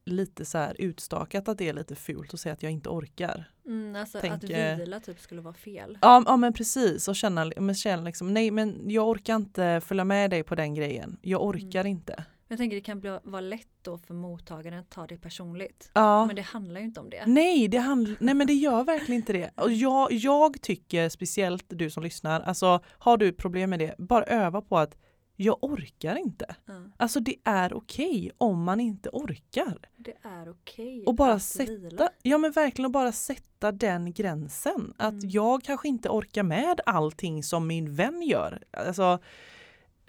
lite 0.05 0.45
så 0.45 0.59
här 0.59 0.77
utstakat 0.79 1.49
att 1.49 1.59
det 1.59 1.69
är 1.69 1.73
lite 1.73 1.95
fult 1.95 2.35
att 2.35 2.41
säga 2.41 2.53
att 2.53 2.63
jag 2.63 2.73
inte 2.73 2.89
orkar. 2.89 3.51
Mm, 3.89 4.01
alltså 4.01 4.19
att 4.19 4.23
Tänker- 4.23 4.77
vila 4.77 5.01
typ 5.01 5.21
skulle 5.21 5.41
vara 5.41 5.55
fel. 5.55 5.99
Ja, 6.03 6.23
ja 6.27 6.37
men 6.37 6.53
precis 6.53 7.09
och 7.09 7.17
känna, 7.17 7.53
men 7.57 7.75
känna 7.75 8.03
liksom 8.03 8.35
nej 8.35 8.51
men 8.51 8.91
jag 8.91 9.09
orkar 9.09 9.37
inte 9.37 9.81
följa 9.85 10.05
med 10.05 10.31
dig 10.31 10.43
på 10.43 10.55
den 10.55 10.75
grejen. 10.75 11.17
Jag 11.23 11.43
orkar 11.45 11.85
inte. 11.87 12.25
Jag 12.51 12.59
tänker 12.59 12.77
det 12.77 12.81
kan 12.83 13.01
bli, 13.01 13.19
vara 13.23 13.41
lätt 13.41 13.69
då 13.83 13.99
för 13.99 14.15
mottagaren 14.15 14.79
att 14.79 14.91
ta 14.91 15.07
det 15.07 15.17
personligt. 15.17 15.91
Ja. 15.95 16.27
Men 16.27 16.37
det 16.37 16.43
handlar 16.43 16.81
ju 16.81 16.87
inte 16.87 17.01
om 17.01 17.11
det. 17.11 17.27
Nej, 17.27 17.69
det 17.69 17.79
handl- 17.79 18.17
nej 18.21 18.35
men 18.35 18.47
det 18.47 18.55
gör 18.55 18.85
verkligen 18.85 19.21
inte 19.21 19.33
det. 19.33 19.51
Och 19.55 19.73
jag, 19.73 20.13
jag 20.13 20.61
tycker 20.63 21.09
speciellt 21.09 21.65
du 21.69 21.91
som 21.91 22.03
lyssnar, 22.03 22.41
alltså 22.41 22.81
har 22.87 23.17
du 23.17 23.33
problem 23.33 23.71
med 23.71 23.79
det, 23.79 23.95
bara 23.99 24.25
öva 24.25 24.61
på 24.61 24.79
att 24.79 24.97
jag 25.41 25.65
orkar 25.65 26.17
inte. 26.17 26.57
Ja, 26.67 26.83
Alltså 26.97 27.21
det 27.21 27.37
är 27.45 27.73
okej 27.75 28.31
om 28.39 28.63
man 28.65 28.81
inte 28.81 29.09
orkar. 29.13 29.79
det 29.97 30.15
är 30.23 30.51
okej 30.51 31.05
Och 31.07 31.15
bara 31.15 31.33
att 31.33 31.43
sätta, 31.43 31.73
vila. 31.73 32.11
ja 32.23 32.39
men 32.39 32.53
verkligen 32.53 32.87
och 32.87 32.93
bara 32.93 33.13
sätta 33.13 33.73
den 33.73 34.13
gränsen. 34.13 34.95
Att 34.97 35.13
Mm. 35.13 35.31
jag 35.31 35.63
kanske 35.63 35.89
inte 35.89 36.09
orkar 36.09 36.43
med 36.43 36.81
allting 36.87 37.43
som 37.43 37.67
min 37.67 37.95
vän 37.95 38.23
gör. 38.23 38.63
Alltså 38.71 39.19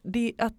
det, 0.03 0.33
att 0.37 0.53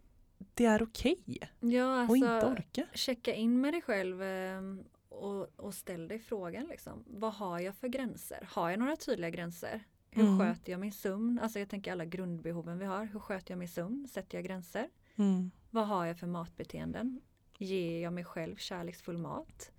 det 0.54 0.64
är 0.64 0.83
okej 0.83 1.18
Ja, 1.61 2.02
att 2.04 2.16
inte 2.16 2.30
alltså 2.30 2.48
orka. 2.50 2.87
checka 2.94 3.35
in 3.35 3.61
med 3.61 3.74
dig 3.74 3.83
själv 3.83 4.22
eh, 4.22 4.61
och, 5.09 5.48
och 5.61 5.74
ställ 5.74 6.09
dig 6.09 6.18
frågan 6.18 6.66
liksom. 6.66 7.04
Vad 7.06 7.33
har 7.35 7.61
jag 7.61 7.74
för 7.76 7.88
gränser? 7.88 8.48
Har 8.50 8.70
jag 8.70 8.78
några 8.78 8.96
tydliga 8.96 9.30
gränser? 9.30 9.80
Hur 10.10 10.22
Mm. 10.24 10.38
sköter 10.38 10.72
jag 10.72 10.80
min 10.80 10.92
sömn? 10.92 11.38
Alltså 11.42 11.58
jag 11.58 11.68
tänker 11.68 11.92
alla 11.92 12.04
grundbehoven 12.04 12.78
vi 12.78 12.84
har. 12.84 13.04
Hur 13.04 13.20
sköter 13.20 13.52
jag 13.52 13.58
min 13.58 13.68
sömn? 13.68 14.08
Sätter 14.10 14.38
jag 14.38 14.44
gränser? 14.44 14.88
Mm. 15.16 15.50
Vad 15.70 15.86
har 15.88 16.04
jag 16.06 16.18
för 16.18 16.26
matbeteenden? 16.26 17.20
Ger 17.58 18.02
jag 18.02 18.12
mig 18.12 18.24
själv 18.24 18.56
kärleksfull 18.56 19.18
mat? 19.18 19.70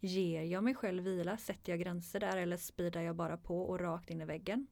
Ger 0.00 0.42
jag 0.42 0.64
mig 0.64 0.74
själv 0.74 1.02
vila? 1.02 1.36
Sätter 1.36 1.72
jag 1.72 1.80
gränser 1.80 2.20
där 2.20 2.36
eller 2.36 2.56
speedar 2.56 3.00
jag 3.00 3.16
bara 3.16 3.36
på 3.36 3.62
och 3.62 3.80
rakt 3.80 4.10
in 4.10 4.20
i 4.20 4.24
väggen? 4.24 4.66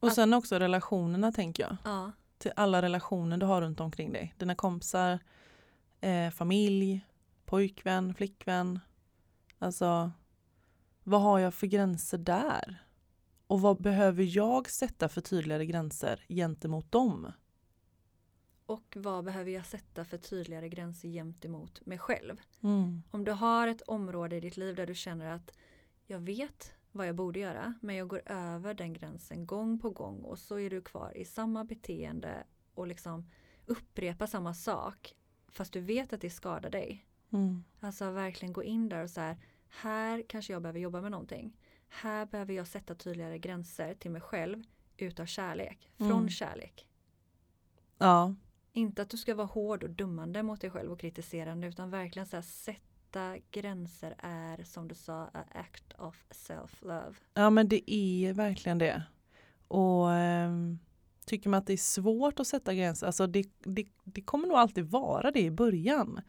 Och 0.00 0.08
Att- 0.08 0.14
sen 0.14 0.34
också 0.34 0.58
relationerna 0.58 1.32
tänker 1.32 1.62
jag. 1.62 1.76
Ja, 1.84 2.12
till 2.38 2.52
alla 2.56 2.82
relationer 2.82 3.36
du 3.36 3.46
har 3.46 3.60
runt 3.62 3.80
omkring 3.80 4.12
dig. 4.12 4.34
Dina 4.38 4.54
kompisar, 4.54 5.18
eh, 6.00 6.30
familj, 6.30 7.06
pojkvän, 7.44 8.14
flickvän. 8.14 8.80
Alltså, 9.58 10.10
vad 11.04 11.20
har 11.22 11.38
jag 11.38 11.54
för 11.54 11.66
gränser 11.66 12.18
där? 12.18 12.84
Och 13.52 13.60
vad 13.60 13.82
behöver 13.82 14.22
jag 14.22 14.70
sätta 14.70 15.08
för 15.08 15.20
tydligare 15.20 15.66
gränser 15.66 16.24
gentemot 16.28 16.92
dem? 16.92 17.32
och 18.66 18.96
vad 18.96 19.24
behöver 19.24 19.50
jag 19.50 19.66
sätta 19.66 20.04
för 20.04 20.18
tydligare 20.18 20.68
gränser 20.68 21.08
gentemot 21.08 21.86
mig 21.86 21.98
själv? 21.98 22.40
Mm. 22.62 23.02
Om 23.10 23.24
du 23.24 23.32
har 23.32 23.68
ett 23.68 23.82
område 23.82 24.36
i 24.36 24.40
ditt 24.40 24.56
liv 24.56 24.74
där 24.74 24.86
du 24.86 24.94
känner 24.94 25.30
att 25.30 25.52
jag 26.06 26.18
vet 26.18 26.74
vad 26.92 27.08
jag 27.08 27.14
borde 27.14 27.40
göra 27.40 27.74
men 27.80 27.96
jag 27.96 28.08
går 28.08 28.22
över 28.26 28.74
den 28.74 28.92
gränsen 28.92 29.46
gång 29.46 29.78
på 29.78 29.90
gång 29.90 30.22
och 30.22 30.38
så 30.38 30.58
är 30.58 30.70
du 30.70 30.80
kvar 30.80 31.16
i 31.16 31.24
samma 31.24 31.64
beteende 31.64 32.44
och 32.74 32.86
liksom 32.86 33.30
upprepa 33.66 34.26
samma 34.26 34.54
sak 34.54 35.14
fast 35.48 35.72
du 35.72 35.80
vet 35.80 36.12
att 36.12 36.20
det 36.20 36.30
skadar 36.30 36.70
dig. 36.70 37.06
Mm. 37.30 37.64
Alltså 37.80 38.10
verkligen 38.10 38.52
gå 38.52 38.62
in 38.62 38.88
där 38.88 39.02
och 39.02 39.10
så 39.10 39.20
här, 39.20 39.36
här 39.68 40.22
kanske 40.28 40.52
jag 40.52 40.62
behöver 40.62 40.80
jobba 40.80 41.00
med 41.00 41.10
någonting. 41.10 41.56
Här 41.94 42.26
behöver 42.26 42.54
jag 42.54 42.66
sätta 42.66 42.94
tydligare 42.94 43.38
gränser 43.38 43.94
till 43.94 44.10
mig 44.10 44.20
själv 44.20 44.62
utav 44.96 45.26
kärlek, 45.26 45.90
från 45.98 46.10
Mm. 46.12 46.28
kärlek. 46.28 46.86
Ja, 47.98 48.34
Inte 48.72 49.02
att 49.02 49.10
du 49.10 49.16
ska 49.16 49.34
vara 49.34 49.46
hård 49.46 49.82
och 49.84 49.90
dummande 49.90 50.42
mot 50.42 50.60
dig 50.60 50.70
själv 50.70 50.92
och 50.92 51.00
kritiserande 51.00 51.66
utan 51.66 51.90
verkligen 51.90 52.26
så 52.26 52.36
här, 52.36 52.42
sätta 52.42 53.36
gränser 53.50 54.14
är 54.18 54.64
som 54.64 54.88
du 54.88 54.94
sa 54.94 55.22
a 55.22 55.44
act 55.54 55.92
of 55.98 56.24
self-love. 56.30 57.14
ja, 57.34 57.50
men 57.50 57.68
det 57.68 57.92
är 57.94 58.32
verkligen 58.32 58.78
det. 58.78 59.02
Och 59.68 60.12
ehm, 60.12 60.78
tycker 61.26 61.50
man 61.50 61.58
att 61.58 61.66
det 61.66 61.72
är 61.72 61.76
svårt 61.76 62.40
att 62.40 62.46
sätta 62.46 62.74
gränser, 62.74 63.06
alltså 63.06 63.26
det, 63.26 63.48
det, 63.58 63.86
det 64.04 64.20
kommer 64.22 64.48
nog 64.48 64.56
alltid 64.56 64.84
vara 64.84 65.30
det 65.30 65.40
i 65.40 65.50
början. 65.50 66.20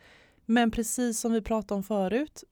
Men 0.45 0.71
precis 0.71 1.19
som 1.19 1.31
vi 1.33 1.41
pratade 1.41 1.77
om 1.77 1.83
förut, 1.83 2.43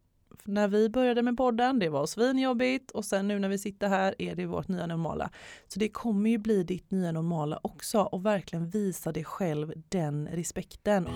när 0.44 0.68
vi 0.68 0.90
började 0.90 1.22
med 1.22 1.38
podden, 1.38 1.80
det 1.80 1.90
var 1.90 2.06
svinjobbigt 2.06 2.92
och 2.92 3.06
sen 3.06 3.28
nu 3.28 3.40
när 3.40 3.50
vi 3.50 3.58
sitter 3.58 3.88
här 3.88 4.16
är 4.18 4.36
det 4.36 4.46
vårt 4.46 4.68
nya 4.68 4.88
normala. 4.88 5.30
Så 5.68 5.80
det 5.80 5.90
kommer 5.90 6.30
ju 6.30 6.38
bli 6.38 6.64
ditt 6.64 6.92
nya 6.92 7.12
normala 7.12 7.60
också 7.64 8.00
och 8.02 8.26
verkligen 8.26 8.70
visa 8.70 9.12
dig 9.12 9.24
själv 9.24 9.74
den 9.90 10.28
respekten. 10.28 11.08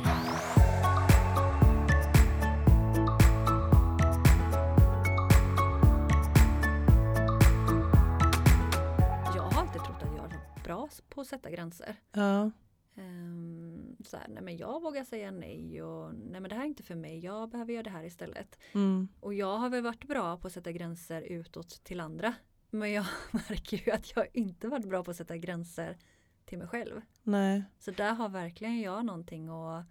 Jag 9.35 9.41
har 9.41 9.61
alltid 9.61 9.81
trott 9.81 10.03
att 10.03 10.15
jag 10.17 10.25
är 10.25 10.63
bra 10.63 10.89
på 11.09 11.21
att 11.21 11.27
sätta 11.27 11.51
gränser. 11.51 11.95
Ja, 12.11 12.51
Ehm, 12.97 13.74
så 14.05 14.17
här, 14.17 14.27
nej 14.27 14.43
men 14.43 14.57
jag 14.57 14.81
vågar 14.81 15.03
säga 15.03 15.31
nej 15.31 15.81
och 15.81 16.15
nej 16.15 16.41
men 16.41 16.49
det 16.49 16.55
här 16.55 16.61
är 16.61 16.67
inte 16.67 16.83
för 16.83 16.95
mig, 16.95 17.19
jag 17.19 17.49
behöver 17.49 17.73
göra 17.73 17.83
det 17.83 17.89
här 17.89 18.03
istället. 18.03 18.59
Mm. 18.71 19.07
Och 19.19 19.33
jag 19.33 19.57
har 19.57 19.69
väl 19.69 19.83
varit 19.83 20.03
bra 20.03 20.37
på 20.37 20.47
att 20.47 20.53
sätta 20.53 20.71
gränser 20.71 21.21
utåt 21.21 21.83
till 21.83 21.99
andra. 21.99 22.33
Men 22.69 22.91
jag 22.91 23.05
märker 23.31 23.85
ju 23.85 23.91
att 23.91 24.15
jag 24.15 24.27
inte 24.33 24.67
varit 24.67 24.89
bra 24.89 25.03
på 25.03 25.11
att 25.11 25.17
sätta 25.17 25.37
gränser 25.37 25.97
till 26.45 26.57
mig 26.57 26.67
själv. 26.67 27.01
Nej. 27.23 27.63
Så 27.79 27.91
där 27.91 28.13
har 28.13 28.29
verkligen 28.29 28.81
jag 28.81 29.05
någonting 29.05 29.49
att, 29.49 29.85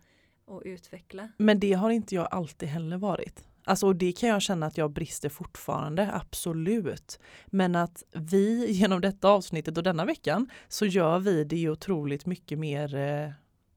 att 0.46 0.62
utveckla. 0.64 1.28
Men 1.36 1.60
det 1.60 1.72
har 1.72 1.90
inte 1.90 2.14
jag 2.14 2.28
alltid 2.30 2.68
heller 2.68 2.96
varit. 2.96 3.44
Alltså, 3.64 3.86
och 3.86 3.96
det 3.96 4.12
kan 4.12 4.28
jag 4.28 4.42
känna 4.42 4.66
att 4.66 4.78
jag 4.78 4.90
brister 4.90 5.28
fortfarande, 5.28 6.12
absolut. 6.12 7.18
Men 7.46 7.76
att 7.76 8.02
vi 8.12 8.66
genom 8.70 9.00
detta 9.00 9.28
avsnittet 9.28 9.76
och 9.76 9.82
denna 9.82 10.04
veckan 10.04 10.50
så 10.68 10.86
gör 10.86 11.18
vi 11.18 11.44
det 11.44 11.56
ju 11.56 11.70
otroligt 11.70 12.26
mycket 12.26 12.58
mer 12.58 12.94
eh, 12.94 13.30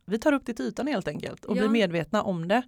vi 0.07 0.19
tar 0.19 0.33
upp 0.33 0.45
det 0.45 0.53
till 0.53 0.65
ytan 0.65 0.87
helt 0.87 1.07
enkelt 1.07 1.45
och 1.45 1.57
Ja. 1.57 1.61
blir 1.61 1.69
medvetna 1.69 2.23
om 2.23 2.47
det. 2.47 2.61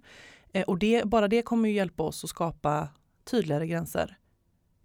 Eh, 0.52 0.62
och 0.64 0.78
det, 0.78 1.04
bara 1.04 1.28
det 1.28 1.42
kommer 1.42 1.68
ju 1.68 1.74
hjälpa 1.74 2.02
oss 2.02 2.24
att 2.24 2.30
skapa 2.30 2.88
tydligare 3.24 3.66
gränser. 3.66 4.16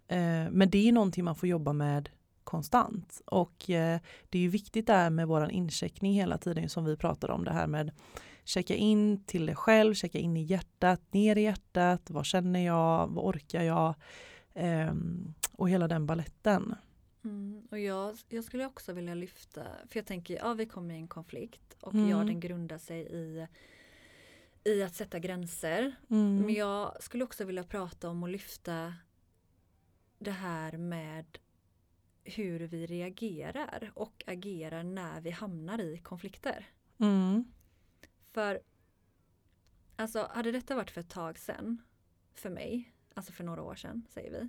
Eh, 0.08 0.50
men 0.50 0.70
det 0.70 0.88
är 0.88 0.92
någonting 0.92 1.24
man 1.24 1.36
får 1.36 1.48
jobba 1.48 1.72
med 1.72 2.08
konstant. 2.44 3.20
Och 3.26 3.70
eh, 3.70 4.00
det 4.30 4.38
är 4.38 4.42
ju 4.42 4.48
viktigt 4.48 4.86
där 4.86 5.10
med 5.10 5.28
våran 5.28 5.50
incheckning 5.50 6.14
hela 6.14 6.38
tiden 6.38 6.68
som 6.68 6.84
vi 6.84 6.96
pratar 6.96 7.30
om 7.30 7.44
det 7.44 7.52
här 7.52 7.66
med 7.66 7.90
checka 8.44 8.74
in 8.74 9.24
till 9.24 9.46
dig 9.46 9.54
själv, 9.54 9.94
checka 9.94 10.18
in 10.18 10.36
i 10.36 10.42
hjärtat, 10.42 11.00
ner 11.10 11.36
i 11.36 11.42
hjärtat, 11.42 12.10
vad 12.10 12.26
känner 12.26 12.60
jag, 12.60 13.06
vad 13.08 13.24
orkar 13.24 13.62
jag? 13.62 13.94
Ehm, 14.54 15.34
och 15.52 15.70
hela 15.70 15.88
den 15.88 16.06
balletten. 16.06 16.74
Mm, 17.26 17.68
och 17.70 17.78
jag, 17.78 18.16
jag 18.28 18.44
skulle 18.44 18.66
också 18.66 18.92
vilja 18.92 19.14
lyfta, 19.14 19.64
för 19.88 19.98
jag 19.98 20.06
tänker, 20.06 20.36
ja 20.36 20.54
vi 20.54 20.66
kommer 20.66 20.94
i 20.94 20.98
en 20.98 21.08
konflikt 21.08 21.76
och 21.80 21.94
Mm. 21.94 22.08
ja 22.08 22.24
den 22.24 22.40
grundar 22.40 22.78
sig 22.78 23.00
i, 23.00 23.46
i 24.64 24.82
att 24.82 24.94
sätta 24.94 25.18
gränser. 25.18 25.94
Mm. 26.10 26.36
Men 26.36 26.54
jag 26.54 27.02
skulle 27.02 27.24
också 27.24 27.44
vilja 27.44 27.64
prata 27.64 28.08
om 28.08 28.22
och 28.22 28.28
lyfta 28.28 28.94
det 30.18 30.30
här 30.30 30.76
med 30.76 31.38
hur 32.24 32.60
vi 32.60 32.86
reagerar 32.86 33.92
och 33.94 34.24
agerar 34.26 34.82
när 34.82 35.20
vi 35.20 35.30
hamnar 35.30 35.80
i 35.80 35.98
konflikter. 35.98 36.66
Mm. 36.98 37.44
För 38.32 38.60
alltså 39.96 40.30
hade 40.30 40.52
detta 40.52 40.74
varit 40.74 40.90
för 40.90 41.00
ett 41.00 41.10
tag 41.10 41.38
sedan 41.38 41.82
för 42.34 42.50
mig, 42.50 42.92
alltså 43.14 43.32
för 43.32 43.44
några 43.44 43.62
år 43.62 43.74
sedan 43.74 44.06
säger 44.10 44.30
vi, 44.30 44.48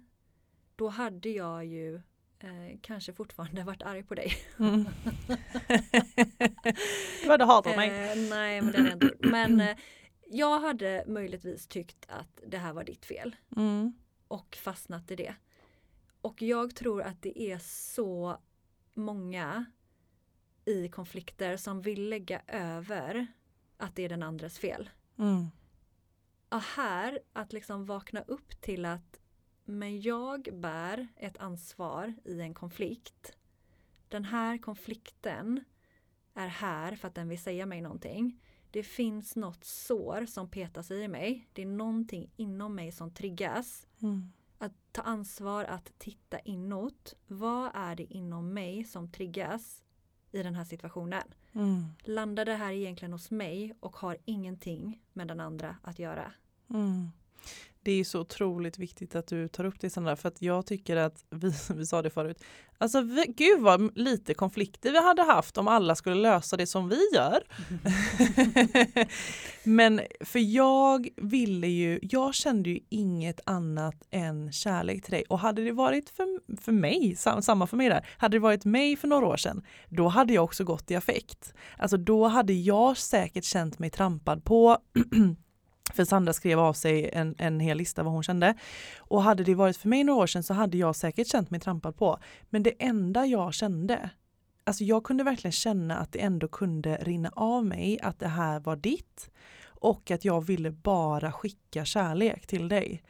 då 0.76 0.88
hade 0.88 1.30
jag 1.30 1.66
ju 1.66 2.02
eh, 2.40 2.80
kanske 2.82 3.14
fortfarande 3.14 3.64
varit 3.64 3.82
arg 3.82 4.04
på 4.04 4.16
dig. 4.16 4.34
Mm. 4.60 4.86
du 7.24 7.30
hade 7.30 7.46
hatat 7.46 7.76
mig. 7.76 7.90
Eh, 7.90 8.30
nej, 8.30 8.62
men 8.62 8.72
det 8.72 8.78
hade 8.78 8.90
jag 8.90 9.04
inte. 9.04 9.28
Men 9.28 9.62
eh, 9.62 9.78
jag 10.30 10.60
hade 10.60 11.04
möjligtvis 11.08 11.68
tyckt 11.68 12.06
att 12.10 12.40
det 12.48 12.58
här 12.58 12.74
var 12.74 12.84
ditt 12.84 13.06
fel 13.06 13.36
Mm. 13.56 13.94
och 14.28 14.56
fastnat 14.56 15.12
i 15.12 15.16
det. 15.16 15.36
Och 16.22 16.42
jag 16.42 16.76
tror 16.76 17.02
att 17.02 17.22
det 17.22 17.42
är 17.42 17.58
så 17.60 18.42
många 18.94 19.66
i 20.66 20.90
konflikter 20.90 21.58
som 21.58 21.82
vill 21.82 22.10
lägga 22.10 22.42
över 22.48 23.28
att 23.78 23.96
det 23.96 24.04
är 24.06 24.10
den 24.10 24.24
andres 24.24 24.60
fel. 24.60 24.90
Mm. 25.18 25.46
Och 26.50 26.62
här 26.62 27.20
att 27.34 27.54
liksom 27.54 27.86
vakna 27.86 28.22
upp 28.22 28.62
till 28.62 28.86
att 28.86 29.20
men 29.68 30.02
jag 30.02 30.50
bär 30.54 31.08
ett 31.16 31.38
ansvar 31.38 32.14
i 32.26 32.42
en 32.42 32.54
konflikt. 32.54 33.38
Den 34.08 34.26
här 34.26 34.58
konflikten 34.58 35.64
är 36.34 36.48
här 36.48 36.96
för 36.96 37.08
att 37.08 37.16
den 37.16 37.30
vill 37.30 37.42
säga 37.42 37.66
mig 37.66 37.82
någonting. 37.82 38.40
Det 38.72 38.84
finns 38.84 39.36
något 39.36 39.64
sår 39.64 40.26
som 40.26 40.50
petar 40.50 40.82
sig 40.82 41.02
i 41.04 41.08
mig. 41.08 41.48
Det 41.54 41.62
är 41.62 41.66
någonting 41.66 42.32
inom 42.36 42.76
mig 42.76 42.92
som 42.92 43.12
triggas. 43.12 43.88
Mm. 44.02 44.32
Att 44.58 44.74
ta 44.92 45.02
ansvar, 45.02 45.64
att 45.64 45.92
titta 45.98 46.40
inåt. 46.40 47.14
Vad 47.28 47.72
är 47.74 47.96
det 47.96 48.14
inom 48.14 48.54
mig 48.54 48.84
som 48.84 49.12
triggas 49.12 49.84
i 50.32 50.44
den 50.44 50.56
här 50.56 50.66
situationen? 50.66 51.24
Mm. 51.54 51.86
Landar 52.04 52.46
det 52.46 52.56
här 52.56 52.72
egentligen 52.72 53.12
hos 53.12 53.32
mig 53.32 53.74
och 53.80 53.96
har 53.96 54.18
ingenting 54.26 55.02
med 55.14 55.28
den 55.28 55.40
andra 55.40 55.78
att 55.82 56.00
göra? 56.00 56.34
Mm. 56.70 57.10
Det 57.88 58.00
är 58.00 58.04
så 58.04 58.20
otroligt 58.20 58.80
viktigt 58.80 59.16
att 59.16 59.28
du 59.28 59.48
tar 59.48 59.64
upp 59.64 59.80
det 59.80 59.90
Sandra 59.90 60.16
för 60.16 60.28
att 60.28 60.42
jag 60.42 60.66
tycker 60.66 60.96
att 60.96 61.26
vi, 61.30 61.52
vi 61.76 61.86
sa 61.86 62.02
det 62.02 62.10
förut. 62.10 62.44
Alltså 62.78 63.02
vi, 63.02 63.26
gud 63.28 63.62
vad 63.62 63.98
lite 63.98 64.34
konflikter 64.34 64.92
vi 64.92 65.04
hade 65.04 65.24
haft 65.24 65.58
om 65.58 65.68
alla 65.68 65.96
skulle 65.96 66.16
lösa 66.16 66.58
det 66.58 66.68
som 66.68 66.90
vi 66.90 67.10
gör. 67.14 67.44
Men 69.64 70.02
för 70.20 70.40
jag 70.40 71.08
ville 71.18 71.68
ju, 71.68 72.00
jag 72.02 72.34
kände 72.34 72.70
ju 72.70 72.80
inget 72.90 73.40
annat 73.46 73.96
än 74.12 74.52
kärlek 74.52 75.04
till 75.04 75.12
dig 75.12 75.24
och 75.30 75.40
hade 75.40 75.64
det 75.64 75.72
varit 75.72 76.10
för, 76.10 76.58
för 76.62 76.72
mig, 76.72 77.16
sam, 77.16 77.42
samma 77.42 77.68
för 77.68 77.78
mig 77.78 77.90
där, 77.90 78.08
hade 78.18 78.36
det 78.36 78.42
varit 78.42 78.66
mig 78.66 78.96
för 78.96 79.08
några 79.08 79.28
år 79.28 79.38
sedan, 79.38 79.64
då 79.90 80.08
hade 80.08 80.34
jag 80.34 80.44
också 80.44 80.64
gått 80.64 80.92
i 80.92 80.96
affekt. 80.96 81.54
Alltså 81.78 81.98
då 81.98 82.28
hade 82.28 82.54
jag 82.54 82.98
säkert 82.98 83.44
känt 83.44 83.80
mig 83.80 83.90
trampad 83.90 84.44
på 84.44 84.78
För 85.94 86.06
Sandra 86.06 86.34
skrev 86.34 86.60
av 86.60 86.74
sig 86.74 87.10
en, 87.14 87.36
en 87.38 87.60
hel 87.60 87.78
lista 87.78 88.04
vad 88.04 88.14
hon 88.14 88.24
kände. 88.24 88.54
Och 88.98 89.24
hade 89.24 89.44
det 89.44 89.56
varit 89.56 89.78
för 89.78 89.90
mig 89.90 90.04
några 90.04 90.24
år 90.24 90.28
sedan 90.28 90.44
så 90.44 90.54
hade 90.54 90.78
jag 90.78 90.96
säkert 90.96 91.28
känt 91.28 91.50
mig 91.50 91.60
trampad 91.60 91.98
på. 91.98 92.20
Men 92.50 92.64
det 92.64 92.74
enda 92.80 93.26
jag 93.26 93.54
kände, 93.54 94.10
alltså 94.64 94.84
jag 94.84 95.04
kunde 95.04 95.24
verkligen 95.24 95.52
känna 95.52 95.98
att 95.98 96.12
det 96.12 96.20
ändå 96.20 96.48
kunde 96.48 96.96
rinna 96.96 97.30
av 97.36 97.66
mig 97.66 98.00
att 98.02 98.20
det 98.20 98.28
här 98.28 98.60
var 98.60 98.76
ditt. 98.76 99.30
Och 99.80 100.12
att 100.12 100.26
jag 100.26 100.46
ville 100.46 100.72
bara 100.72 101.32
skicka 101.32 101.86
kärlek 101.86 102.48
till 102.48 102.70
dig. 102.70 103.04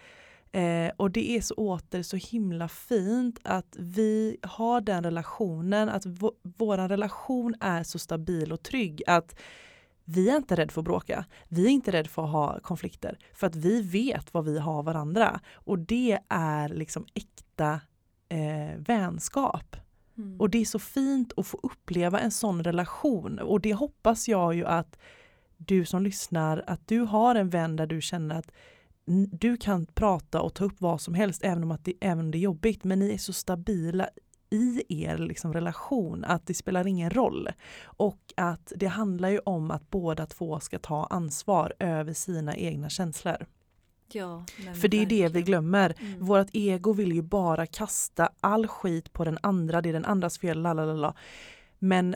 Eh, 0.52 0.92
och 0.98 1.12
det 1.12 1.32
är 1.32 1.42
så 1.42 1.54
åter 1.54 2.02
så 2.02 2.18
himla 2.18 2.68
fint 2.68 3.40
att 3.44 3.76
vi 3.80 4.38
har 4.42 4.82
den 4.82 5.04
relationen, 5.04 5.90
att 5.90 6.06
vår 6.58 6.88
relation 6.88 7.56
är 7.60 7.84
så 7.84 8.00
stabil 8.00 8.52
och 8.52 8.64
trygg 8.64 9.04
att 9.08 9.36
vi 10.10 10.30
är 10.30 10.38
inte 10.38 10.56
rädda 10.56 10.72
för 10.72 10.82
att 10.82 10.86
bråka. 10.86 11.26
Vi 11.48 11.66
är 11.66 11.70
inte 11.70 11.92
rädda 11.92 12.10
för 12.10 12.24
att 12.24 12.32
ha 12.32 12.60
konflikter. 12.60 13.18
För 13.34 13.48
att 13.48 13.56
vi 13.56 13.82
vet 13.82 14.34
vad 14.34 14.46
vi 14.46 14.60
har 14.60 14.84
varandra. 14.84 15.40
Och 15.54 15.80
det 15.80 16.20
är 16.30 16.70
liksom 16.70 17.06
äkta 17.14 17.82
eh, 18.30 18.78
vänskap. 18.78 19.76
Mm. 20.18 20.40
Och 20.42 20.50
det 20.50 20.58
är 20.58 20.66
så 20.66 20.80
fint 20.80 21.34
att 21.38 21.48
få 21.48 21.60
uppleva 21.64 22.20
en 22.20 22.32
sån 22.32 22.64
relation. 22.64 23.40
Och 23.40 23.62
det 23.62 23.74
hoppas 23.74 24.28
jag 24.28 24.56
ju 24.56 24.66
att 24.66 25.00
du 25.58 25.86
som 25.86 26.04
lyssnar, 26.04 26.64
att 26.68 26.88
du 26.88 27.00
har 27.00 27.36
en 27.36 27.50
vän 27.50 27.76
där 27.76 27.88
du 27.88 28.02
känner 28.02 28.36
att 28.36 28.52
du 29.32 29.58
kan 29.58 29.86
prata 29.86 30.42
och 30.42 30.54
ta 30.54 30.64
upp 30.64 30.76
vad 30.82 31.02
som 31.02 31.14
helst 31.14 31.44
även 31.44 31.64
om, 31.64 31.72
att 31.72 31.86
det, 31.86 31.94
även 32.02 32.20
om 32.20 32.32
det 32.32 32.38
är 32.38 32.40
jobbigt. 32.40 32.84
Men 32.84 33.00
ni 33.00 33.14
är 33.14 33.18
så 33.18 33.34
stabila 33.34 34.10
i 34.50 34.84
er 35.04 35.18
liksom 35.18 35.54
relation 35.54 36.26
att 36.26 36.46
det 36.48 36.54
spelar 36.54 36.88
ingen 36.88 37.10
roll. 37.10 37.50
Och 37.84 38.34
att 38.38 38.74
det 38.76 38.88
handlar 38.88 39.30
ju 39.30 39.40
om 39.40 39.72
att 39.72 39.90
båda 39.90 40.26
två 40.26 40.60
ska 40.60 40.80
ta 40.80 41.06
ansvar 41.06 41.74
över 41.80 42.14
sina 42.14 42.56
egna 42.56 42.90
känslor. 42.90 43.46
Ja, 44.12 44.44
För 44.82 44.88
det 44.88 44.98
är 44.98 45.06
det 45.06 45.16
vi 45.16 45.22
verkligen. 45.22 45.46
glömmer. 45.46 45.96
Mm. 46.00 46.26
Vårt 46.26 46.48
ego 46.54 46.94
vill 46.94 47.12
ju 47.12 47.22
bara 47.22 47.66
kasta 47.66 48.30
all 48.40 48.68
skit 48.68 49.14
på 49.14 49.24
den 49.26 49.38
andra, 49.42 49.82
det 49.82 49.90
är 49.90 49.94
den 49.94 50.06
andras 50.06 50.38
fel, 50.40 50.62
lalalala. 50.62 51.14
Men 51.80 52.16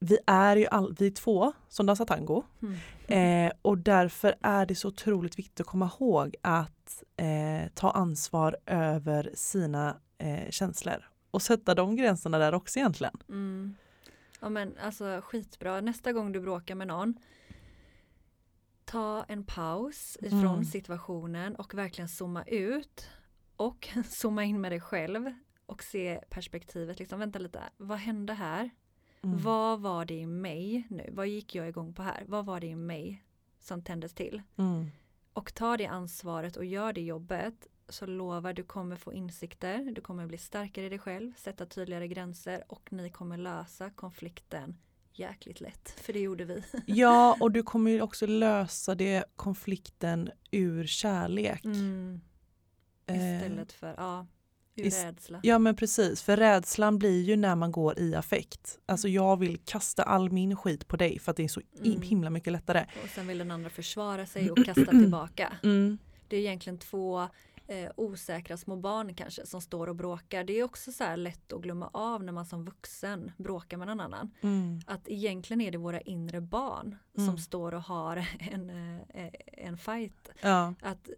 vi 0.00 0.18
är 0.26 0.56
ju 0.56 0.66
all, 0.66 0.94
vi 0.98 1.06
är 1.06 1.10
två 1.10 1.52
som 1.68 1.86
dansar 1.86 2.04
tango 2.04 2.42
Mm. 2.62 3.46
eh, 3.46 3.52
och 3.62 3.78
därför 3.78 4.34
är 4.42 4.66
det 4.66 4.74
så 4.74 4.88
otroligt 4.88 5.38
viktigt 5.38 5.60
att 5.60 5.66
komma 5.66 5.90
ihåg 6.00 6.34
att 6.42 7.02
eh, 7.16 7.68
ta 7.74 7.90
ansvar 7.90 8.56
över 8.66 9.30
sina 9.34 9.96
eh, 10.18 10.50
känslor 10.50 11.07
och 11.30 11.42
sätta 11.42 11.74
de 11.74 11.96
gränserna 11.96 12.38
där 12.38 12.54
också 12.54 12.78
egentligen. 12.78 13.16
Mm. 13.28 13.74
Ja 14.40 14.48
men 14.48 14.78
alltså 14.78 15.20
skitbra. 15.24 15.80
Nästa 15.80 16.12
gång 16.12 16.32
du 16.32 16.40
bråkar 16.40 16.74
med 16.74 16.86
någon 16.86 17.14
ta 18.84 19.24
en 19.28 19.44
paus 19.44 20.18
ifrån 20.22 20.44
Mm. 20.44 20.64
situationen 20.64 21.56
och 21.56 21.74
verkligen 21.74 22.08
zooma 22.08 22.44
ut 22.44 23.10
och 23.56 23.88
zooma 24.08 24.44
in 24.44 24.60
med 24.60 24.72
dig 24.72 24.80
själv 24.80 25.32
och 25.66 25.82
se 25.82 26.20
perspektivet. 26.30 26.98
Liksom, 26.98 27.18
vänta 27.18 27.38
lite, 27.38 27.62
vad 27.76 27.98
hände 27.98 28.32
här? 28.32 28.70
Mm. 29.22 29.38
Vad 29.38 29.80
var 29.80 30.04
det 30.04 30.14
i 30.14 30.26
mig 30.26 30.86
nu? 30.90 31.10
Vad 31.12 31.26
gick 31.28 31.54
jag 31.54 31.68
igång 31.68 31.94
på 31.94 32.02
här? 32.02 32.24
Vad 32.26 32.46
var 32.46 32.60
det 32.60 32.66
i 32.66 32.76
mig 32.76 33.24
som 33.60 33.82
tändes 33.82 34.14
till? 34.14 34.42
Mm. 34.56 34.86
Och 35.32 35.54
ta 35.54 35.76
det 35.76 35.86
ansvaret 35.86 36.56
och 36.56 36.64
gör 36.64 36.92
det 36.92 37.00
jobbet 37.00 37.68
så 37.88 38.06
lovar 38.06 38.52
du 38.52 38.62
kommer 38.62 38.96
få 38.96 39.12
insikter, 39.12 39.92
du 39.94 40.00
kommer 40.00 40.26
bli 40.26 40.38
starkare 40.38 40.86
i 40.86 40.88
dig 40.88 40.98
själv, 40.98 41.32
sätta 41.36 41.66
tydligare 41.66 42.08
gränser 42.08 42.64
och 42.68 42.92
ni 42.92 43.10
kommer 43.10 43.36
lösa 43.36 43.90
konflikten 43.90 44.76
jäkligt 45.12 45.60
lätt. 45.60 45.90
För 46.00 46.12
det 46.12 46.20
gjorde 46.20 46.44
vi. 46.44 46.62
Ja, 46.86 47.36
och 47.40 47.52
du 47.52 47.62
kommer 47.62 47.90
ju 47.90 48.00
också 48.02 48.26
lösa 48.26 48.94
det 48.94 49.24
konflikten 49.36 50.30
ur 50.50 50.86
kärlek. 50.86 51.64
Mm. 51.64 52.20
Eh, 53.06 53.36
Istället 53.36 53.72
för, 53.72 53.94
ja, 53.96 54.26
Ur 54.76 54.84
Is- 54.86 55.04
rädsla. 55.04 55.40
Ja 55.42 55.58
men 55.58 55.76
precis, 55.76 56.22
för 56.22 56.36
rädslan 56.36 56.98
blir 56.98 57.22
ju 57.22 57.36
när 57.36 57.54
man 57.56 57.72
går 57.72 57.98
i 57.98 58.14
affekt. 58.14 58.78
Alltså 58.86 59.08
jag 59.08 59.36
vill 59.38 59.58
kasta 59.64 60.02
all 60.02 60.30
min 60.30 60.56
skit 60.56 60.88
på 60.88 60.96
dig 60.96 61.18
för 61.18 61.30
att 61.30 61.36
det 61.36 61.44
är 61.44 61.48
så 61.48 61.60
Mm. 61.84 62.02
himla 62.02 62.30
mycket 62.30 62.52
lättare. 62.52 62.86
Och 63.02 63.08
sen 63.08 63.26
vill 63.26 63.38
den 63.38 63.50
andra 63.50 63.70
försvara 63.70 64.26
sig 64.26 64.50
och 64.50 64.58
kasta 64.64 64.84
tillbaka. 64.90 65.52
Mm. 65.62 65.98
Det 66.28 66.36
är 66.36 66.40
egentligen 66.40 66.78
två 66.78 67.28
eh, 67.68 67.90
osäkra 67.96 68.56
små 68.56 68.76
barn 68.76 69.14
kanske 69.14 69.46
som 69.46 69.60
står 69.60 69.86
och 69.86 69.96
bråkar. 69.96 70.44
Det 70.44 70.52
är 70.52 70.64
också 70.64 70.92
så 70.92 71.16
lätt 71.16 71.52
att 71.52 71.60
glömma 71.60 71.90
av 71.92 72.24
när 72.24 72.32
man 72.32 72.46
som 72.46 72.64
vuxen 72.64 73.32
bråkar 73.36 73.76
med 73.76 73.86
någon 73.86 74.00
annan. 74.00 74.30
Mm. 74.40 74.80
Att 74.86 75.08
egentligen 75.08 75.60
är 75.60 75.70
det 75.70 75.78
våra 75.78 76.00
inre 76.00 76.40
barn 76.40 76.96
Mm. 77.16 77.28
som 77.28 77.38
står 77.38 77.74
och 77.74 77.82
har 77.82 78.16
en, 78.52 78.70
eh, 79.08 79.32
en 79.46 79.78
fight. 79.78 80.28
Ja. 80.42 80.74
Att 80.82 81.08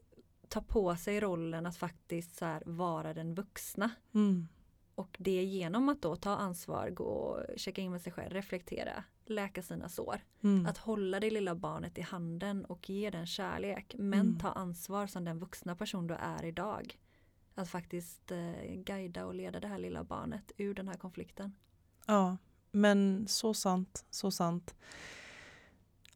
ta 0.49 0.61
på 0.61 0.97
sig 0.97 1.21
rollen 1.21 1.67
att 1.67 1.77
faktiskt 1.77 2.37
så 2.37 2.59
vara 2.67 3.15
den 3.15 3.35
vuxna. 3.35 3.91
Mm. 4.15 4.49
Och 4.95 5.17
det 5.19 5.45
genom 5.45 5.89
att 5.89 6.03
då 6.03 6.17
ta 6.17 6.31
ansvar, 6.37 6.91
gå 6.91 7.05
och 7.05 7.41
checka 7.57 7.83
in 7.83 7.91
med 7.91 8.03
sig 8.03 8.13
själv, 8.13 8.33
reflektera, 8.33 9.05
läka 9.31 9.63
sina 9.63 9.89
sår. 9.89 10.21
Mm. 10.43 10.67
Att 10.67 10.79
hålla 10.79 11.21
det 11.21 11.31
lilla 11.31 11.55
barnet 11.55 11.99
i 11.99 12.01
handen 12.01 12.65
och 12.65 12.91
ge 12.91 13.11
den 13.11 13.27
kärlek. 13.27 13.95
Men 13.99 14.21
Mm. 14.21 14.39
ta 14.39 14.49
ansvar 14.53 15.07
som 15.07 15.25
den 15.25 15.39
vuxna 15.39 15.75
person 15.77 16.07
du 16.07 16.15
är 16.15 16.45
idag. 16.45 16.99
Att 17.55 17.69
faktiskt 17.69 18.31
eh, 18.31 18.75
guida 18.85 19.27
och 19.27 19.35
leda 19.35 19.61
det 19.61 19.69
här 19.69 19.79
lilla 19.79 20.05
barnet 20.05 20.53
ur 20.57 20.75
den 20.75 20.89
här 20.89 20.97
konflikten. 20.97 21.53
Ja, 22.07 22.37
men 22.73 23.27
så 23.29 23.55
sant, 23.55 24.05
så 24.11 24.31
sant. 24.31 24.75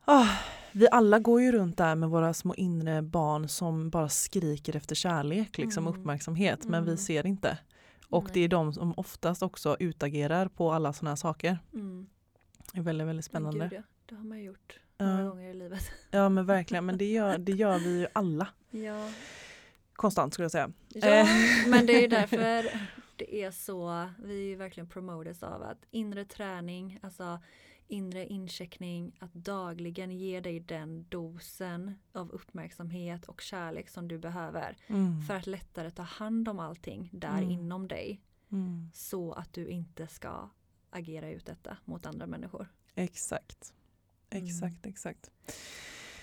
Ah, 0.05 0.29
vi 0.72 0.88
alla 0.90 1.18
går 1.18 1.42
ju 1.42 1.53
runt 1.53 1.77
där 1.79 1.94
med 1.94 2.09
våra 2.11 2.35
små 2.35 2.55
inre 2.55 3.03
barn 3.03 3.48
som 3.48 3.90
bara 3.90 4.09
skriker 4.09 4.77
efter 4.77 4.94
kärlek, 4.94 5.59
liksom 5.59 5.87
Mm. 5.87 6.00
uppmärksamhet, 6.00 6.64
men 6.64 6.85
vi 6.85 6.90
Mm. 6.90 6.98
ser 6.98 7.27
inte. 7.27 7.59
Och 8.09 8.31
det 8.33 8.40
är 8.40 8.48
de 8.48 8.72
som 8.72 8.94
oftast 8.96 9.42
också 9.42 9.77
utagerar 9.81 10.48
på 10.48 10.72
alla 10.72 10.92
sådana 10.92 11.11
här 11.11 11.16
saker. 11.16 11.59
Mm. 11.74 12.07
Det 12.74 12.80
är 12.80 12.82
väldigt, 12.82 13.06
väldigt 13.06 13.24
spännande. 13.24 13.58
Men 13.58 13.68
Gud, 13.68 13.78
ja. 13.78 13.82
Det 14.06 14.14
har 14.14 14.24
man 14.24 14.38
ju 14.38 14.44
gjort 14.44 14.80
några 14.98 15.20
Ja. 15.22 15.28
gånger 15.28 15.50
i 15.50 15.54
livet. 15.54 15.82
Ja 16.10 16.28
men 16.28 16.46
verkligen, 16.46 16.87
men 16.87 16.98
det 16.98 17.10
gör, 17.12 17.38
det 17.38 17.52
gör 17.52 17.78
vi 17.78 18.00
ju 18.00 18.06
alla. 18.12 18.48
Ja, 18.70 19.10
Konstant 19.92 20.34
skulle 20.34 20.44
jag 20.44 20.52
säga. 20.52 20.72
ja 20.88 21.08
Eh. 21.08 21.26
men 21.68 21.87
det 21.87 22.04
är 22.04 22.08
därför 22.08 22.80
det 23.16 23.42
är 23.42 23.50
så, 23.50 24.08
vi 24.24 24.34
är 24.44 24.48
ju 24.48 24.56
verkligen 24.56 24.88
promoters 24.88 25.42
av 25.42 25.62
att 25.62 25.87
inre 25.90 26.24
träning, 26.24 26.98
alltså 27.02 27.40
inre 27.88 28.26
incheckning, 28.26 29.16
att 29.20 29.34
dagligen 29.34 30.10
ge 30.10 30.40
dig 30.40 30.60
den 30.60 31.06
dosen 31.08 31.94
av 32.12 32.30
uppmärksamhet 32.30 33.24
och 33.24 33.40
kärlek 33.40 33.88
som 33.88 34.08
du 34.08 34.18
behöver 34.18 34.76
Mm. 34.87 35.20
för 35.22 35.34
att 35.37 35.46
lättare 35.46 35.90
ta 35.90 36.02
hand 36.02 36.48
om 36.48 36.58
allting 36.58 37.10
där 37.12 37.38
Mm. 37.38 37.50
inom 37.50 37.88
dig 37.88 38.20
Mm. 38.52 38.90
så 38.94 39.32
att 39.32 39.52
du 39.52 39.68
inte 39.68 40.06
ska 40.06 40.48
agera 40.94 41.30
ut 41.30 41.46
detta 41.46 41.76
mot 41.85 42.07
andra 42.07 42.26
människor. 42.26 42.68
Exakt. 42.94 43.72
Mm. 44.30 44.44
Exakt, 44.44 44.87
exakt. 44.87 45.30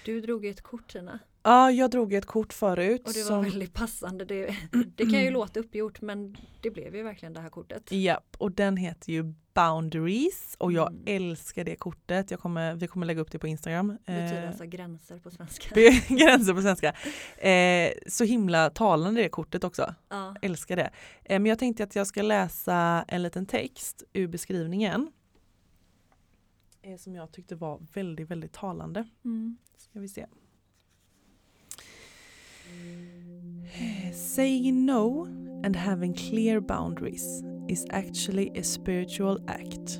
Du 0.05 0.21
drog 0.21 0.45
ett 0.45 0.62
kort 0.62 0.91
Tina 0.91 1.19
Ja, 1.43 1.71
jag 1.71 1.91
drog 1.91 2.13
ett 2.13 2.25
kort 2.25 2.54
förut. 2.54 3.01
och 3.08 3.13
det 3.13 3.19
var 3.19 3.27
som- 3.27 3.43
väldigt 3.43 3.73
passande. 3.73 4.25
Det, 4.25 4.56
det 4.95 5.04
kan 5.06 5.21
ju 5.23 5.32
låta 5.32 5.60
uppgjort 5.60 6.01
men 6.01 6.38
det 6.62 6.69
blev 6.71 6.95
ju 6.95 7.04
verkligen 7.04 7.34
det 7.34 7.39
här 7.41 7.49
kortet. 7.49 7.91
Japp, 7.91 8.36
och 8.38 8.51
den 8.51 8.77
heter 8.77 9.12
ju 9.13 9.34
Boundaries 9.54 10.56
och 10.60 10.71
jag 10.71 10.88
Mm. 10.91 11.04
älskar 11.06 11.63
det 11.63 11.75
kortet. 11.75 12.32
Jag 12.32 12.39
kommer, 12.39 12.75
vi 12.75 12.88
kommer 12.88 13.06
lägga 13.06 13.21
upp 13.21 13.32
det 13.32 13.39
på 13.39 13.47
Instagram. 13.47 13.88
Det 13.88 13.97
betyder 14.12 14.41
Eh, 14.43 14.47
alltså 14.49 14.65
gränser 14.65 15.17
på 15.19 15.32
svenska. 15.32 15.75
gränser 16.15 16.54
på 16.54 16.62
svenska. 16.62 16.93
Eh, 17.47 17.91
så 18.08 18.23
himla 18.23 18.69
talande 18.69 19.21
det 19.21 19.30
kortet 19.30 19.63
också. 19.63 19.95
Ja. 20.10 20.36
Älskar 20.41 20.75
det. 20.75 20.91
Eh, 21.23 21.39
men 21.39 21.45
jag 21.45 21.60
tänkte 21.60 21.84
att 21.84 21.95
jag 21.95 22.08
ska 22.08 22.21
läsa 22.21 23.06
en 23.08 23.23
liten 23.23 23.45
text 23.45 24.04
ur 24.13 24.27
beskrivningen. 24.27 25.12
Eh, 26.82 26.97
som 26.97 27.15
jag 27.15 27.32
tyckte 27.32 27.56
var 27.56 27.80
väldigt, 27.93 28.30
väldigt 28.32 28.54
talande. 28.54 29.08
Mm. 29.25 29.58
Ska 29.77 29.99
vi 29.99 30.08
se. 30.10 30.25
Saying 34.12 34.86
no 34.86 35.27
and 35.63 35.75
having 35.75 36.13
clear 36.13 36.62
boundaries 36.62 37.43
is 37.67 37.86
actually 37.91 38.51
a 38.55 38.63
spiritual 38.63 39.39
act. 39.47 39.99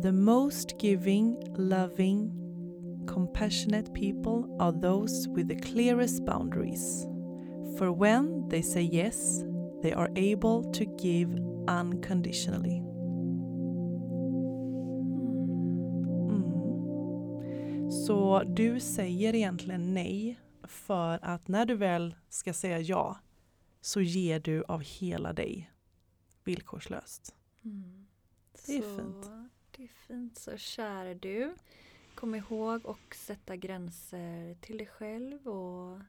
The 0.00 0.12
most 0.12 0.78
giving, 0.78 1.36
loving, 1.56 2.32
compassionate 3.06 3.92
people 3.94 4.56
are 4.60 4.72
those 4.72 5.28
with 5.28 5.48
the 5.48 5.56
clearest 5.56 6.24
boundaries. 6.24 7.06
For 7.78 7.92
when 7.92 8.48
they 8.48 8.62
say 8.62 8.82
yes, 8.82 9.44
they 9.82 9.92
are 9.92 10.10
able 10.16 10.64
to 10.72 10.84
give 10.84 11.30
unconditionally. 11.68 12.82
Mm. 16.28 17.90
Så 17.90 18.42
du 18.46 18.80
säger 18.80 19.34
egentligen 19.34 19.94
nej 19.94 20.38
för 20.66 21.18
att 21.22 21.48
när 21.48 21.66
du 21.66 21.74
väl 21.74 22.14
ska 22.28 22.52
säga 22.52 22.80
ja 22.80 23.18
så 23.80 24.00
ger 24.00 24.40
du 24.40 24.64
av 24.64 24.82
hela 24.82 25.32
dig 25.32 25.70
villkorslöst. 26.44 27.34
Mm. 27.64 28.06
Det 28.66 28.76
är 28.76 28.82
så, 28.82 28.96
fint. 28.96 29.30
Det 29.70 29.84
är 29.84 29.88
fint. 29.88 30.38
Så 30.38 30.56
kära 30.56 31.14
du, 31.14 31.54
kom 32.14 32.34
ihåg 32.34 32.86
och 32.86 33.14
sätta 33.14 33.56
gränser 33.56 34.54
till 34.54 34.78
dig 34.78 34.86
själv 34.86 35.48
och 35.48 36.00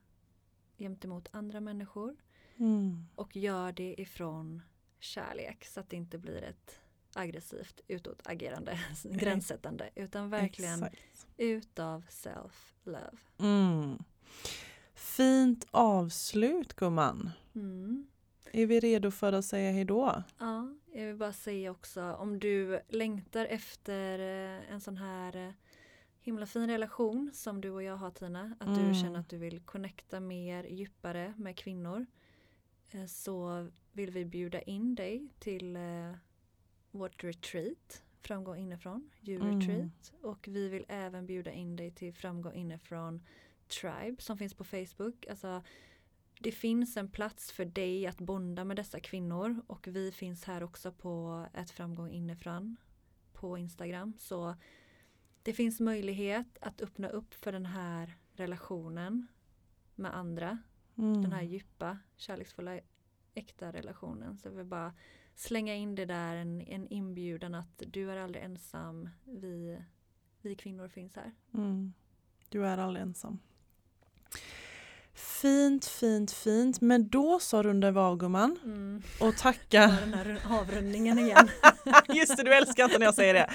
gentemot 0.78 1.28
andra 1.32 1.60
människor. 1.60 2.16
Mm. 2.56 3.06
Och 3.14 3.36
gör 3.36 3.72
det 3.72 4.00
ifrån 4.00 4.62
kärlek 4.98 5.64
så 5.64 5.80
att 5.80 5.90
det 5.90 5.96
inte 5.96 6.18
blir 6.18 6.42
ett 6.42 6.80
aggressivt 7.14 7.80
utåtagerande 7.88 8.80
gränssättande 9.04 9.90
utan 9.94 10.30
verkligen 10.30 10.82
Exakt. 10.82 10.96
utav 11.36 12.04
self-love. 12.08 13.18
Mm. 13.38 13.98
Fint 14.94 15.66
avslut 15.70 16.74
gumman. 16.74 17.30
Mm. 17.54 18.06
Är 18.52 18.66
vi 18.66 18.80
redo 18.80 19.10
för 19.10 19.32
att 19.32 19.44
säga 19.44 19.70
hejdå? 19.72 20.22
Ja, 20.38 20.74
jag 20.92 21.06
vill 21.06 21.16
bara 21.16 21.32
säga 21.32 21.70
också 21.70 22.02
om 22.12 22.38
du 22.38 22.80
längtar 22.88 23.46
efter 23.46 24.18
eh, 24.18 24.72
en 24.72 24.80
sån 24.80 24.96
här 24.96 25.36
eh, 25.36 25.52
himla 26.20 26.46
fin 26.46 26.66
relation 26.66 27.30
som 27.34 27.60
du 27.60 27.70
och 27.70 27.82
jag 27.82 27.96
har 27.96 28.10
Tina. 28.10 28.56
Att 28.60 28.66
Mm. 28.68 28.88
du 28.88 28.94
känner 28.94 29.20
att 29.20 29.28
du 29.28 29.36
vill 29.38 29.60
connecta 29.60 30.20
mer 30.20 30.64
djupare 30.64 31.34
med 31.36 31.56
kvinnor. 31.56 32.06
eh, 32.90 33.06
Så 33.06 33.68
vill 33.92 34.10
vi 34.10 34.24
bjuda 34.24 34.60
in 34.62 34.94
dig 34.94 35.28
till 35.38 35.78
vårt 36.90 37.24
retreat 37.24 38.02
Framgång 38.20 38.56
inifrån, 38.56 39.10
You 39.22 39.40
Mm. 39.42 39.90
Och 40.22 40.48
vi 40.48 40.68
vill 40.68 40.84
även 40.88 41.26
bjuda 41.26 41.52
in 41.52 41.76
dig 41.76 41.90
till 41.90 42.14
Framgång 42.14 42.54
inifrån 42.54 43.22
Tribe 43.68 44.22
som 44.22 44.38
finns 44.38 44.54
på 44.54 44.64
Facebook. 44.64 45.26
Alltså, 45.26 45.62
det 46.40 46.52
finns 46.52 46.96
en 46.96 47.10
plats 47.10 47.52
för 47.52 47.64
dig 47.64 48.06
att 48.06 48.18
bonda 48.18 48.64
med 48.64 48.76
dessa 48.76 49.00
kvinnor 49.00 49.62
och 49.66 49.86
vi 49.88 50.12
finns 50.12 50.44
här 50.44 50.62
också 50.62 50.92
på 50.92 51.46
ett 51.54 51.70
framgång 51.70 52.10
inifrån 52.10 52.76
på 53.32 53.58
Instagram. 53.58 54.14
Så 54.18 54.56
det 55.42 55.52
finns 55.52 55.80
möjlighet 55.80 56.58
att 56.60 56.80
öppna 56.80 57.08
upp 57.08 57.34
för 57.34 57.52
den 57.52 57.66
här 57.66 58.14
relationen 58.32 59.26
med 59.94 60.16
andra. 60.16 60.58
Mm. 60.98 61.22
Den 61.22 61.32
här 61.32 61.42
djupa, 61.42 61.98
kärleksfulla, 62.16 62.80
äkta 63.34 63.72
relationen. 63.72 64.38
Så 64.38 64.50
vill 64.50 64.66
bara 64.66 64.94
slänga 65.34 65.74
in 65.74 65.94
det 65.94 66.04
där, 66.04 66.36
en, 66.36 66.60
en 66.60 66.88
inbjudan 66.88 67.54
att 67.54 67.82
du 67.86 68.10
är 68.10 68.16
aldrig 68.16 68.44
ensam. 68.44 69.08
Vi, 69.24 69.82
vi 70.40 70.54
kvinnor 70.54 70.88
finns 70.88 71.16
här. 71.16 71.34
Mm. 71.54 71.92
Du 72.48 72.66
är 72.66 72.78
aldrig 72.78 73.02
ensam. 73.02 73.38
Fint, 75.40 75.84
fint, 75.86 76.32
fint. 76.32 76.80
Men 76.80 77.08
då 77.08 77.38
så 77.40 77.62
rundar 77.62 77.90
vi 77.92 77.98
av 77.98 78.16
gumman 78.16 78.58
Mm. 78.64 79.02
och 79.20 79.36
tacka. 79.36 79.80
Den 80.00 80.14
här 80.14 80.38
avrundningen 80.50 81.18
igen. 81.18 81.50
Just 82.08 82.36
det, 82.36 82.42
du 82.42 82.54
älskar 82.54 82.84
inte 82.84 82.98
när 82.98 83.06
jag 83.06 83.14
säger 83.14 83.34
det. 83.34 83.50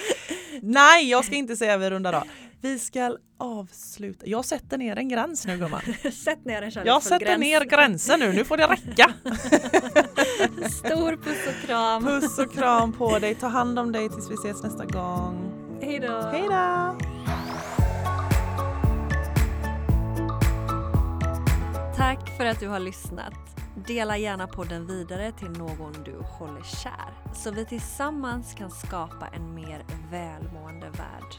Nej, 0.61 1.09
jag 1.09 1.25
ska 1.25 1.35
inte 1.35 1.55
säga 1.55 1.77
vi 1.77 1.89
rundar 1.89 2.13
av. 2.13 2.23
Vi 2.61 2.79
ska 2.79 3.17
avsluta. 3.37 4.25
Jag 4.27 4.45
sätter 4.45 4.77
ner 4.77 4.95
en 4.95 5.09
gräns 5.09 5.45
nu 5.45 5.57
gumman. 5.57 5.81
Sätt 6.23 6.45
ner 6.45 6.61
en 6.61 6.71
Jag 6.85 7.03
sätter 7.03 7.25
gräns. 7.25 7.39
ner 7.39 7.65
gränsen 7.65 8.19
nu, 8.19 8.33
nu 8.33 8.45
får 8.45 8.57
det 8.57 8.67
räcka. 8.67 9.13
Stor 10.69 11.15
puss 11.23 11.47
och 11.47 11.67
kram. 11.67 12.03
Puss 12.05 12.39
och 12.39 12.53
kram 12.53 12.93
på 12.93 13.19
dig, 13.19 13.35
ta 13.35 13.47
hand 13.47 13.79
om 13.79 13.91
dig 13.91 14.09
tills 14.09 14.31
vi 14.31 14.33
ses 14.35 14.63
nästa 14.63 14.85
gång. 14.85 15.51
Hej 15.81 15.99
då. 15.99 16.21
Hej 16.21 16.43
då! 16.49 17.10
För 22.41 22.45
att 22.45 22.59
du 22.59 22.67
har 22.67 22.79
lyssnat. 22.79 23.33
Dela 23.87 24.17
gärna 24.17 24.47
podden 24.47 24.87
vidare 24.87 25.31
till 25.31 25.49
någon 25.49 25.93
du 26.05 26.15
håller 26.15 26.63
kär 26.63 27.33
så 27.33 27.51
vi 27.51 27.65
tillsammans 27.65 28.53
kan 28.53 28.71
skapa 28.71 29.27
en 29.27 29.55
mer 29.55 29.85
välmående 30.11 30.89
värld. 30.89 31.35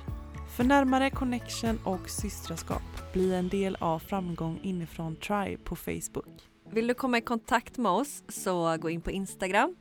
För 0.57 0.65
närmare 0.65 1.11
connection 1.11 1.79
och 1.85 2.11
systraskap, 2.11 2.83
bli 3.12 3.35
en 3.35 3.49
del 3.49 3.77
av 3.81 3.99
Framgång 3.99 4.61
inifrån 4.62 5.17
Tribe 5.17 5.62
på 5.65 5.77
Facebook. 5.77 6.49
Vill 6.71 6.87
du 6.87 6.95
komma 6.95 7.19
i 7.19 7.21
kontakt 7.21 7.79
med 7.79 7.93
oss 7.93 8.23
så 8.29 8.77
gå 8.77 8.91
in 8.91 9.01
på 9.01 9.11
Instagram, 9.11 9.77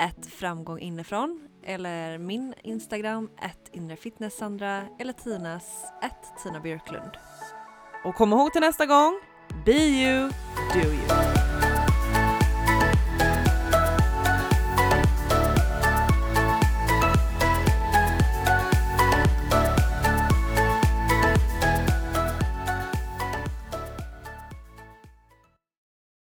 ett 0.00 0.26
framgång 0.26 0.78
inifrån 0.78 1.48
eller 1.64 2.18
min 2.18 2.54
Instagram, 2.62 3.30
ett 3.42 3.70
inrefitnesssandra 3.72 4.84
eller 4.98 5.12
Tinas, 5.12 5.84
ett 6.02 6.42
Tina 6.42 6.60
Björklund. 6.60 7.10
Och 8.04 8.14
kom 8.14 8.32
ihåg 8.32 8.52
till 8.52 8.60
nästa 8.60 8.86
gång, 8.86 9.20
be 9.64 10.00
you, 10.02 10.30
do 10.72 10.92
you. 10.92 11.41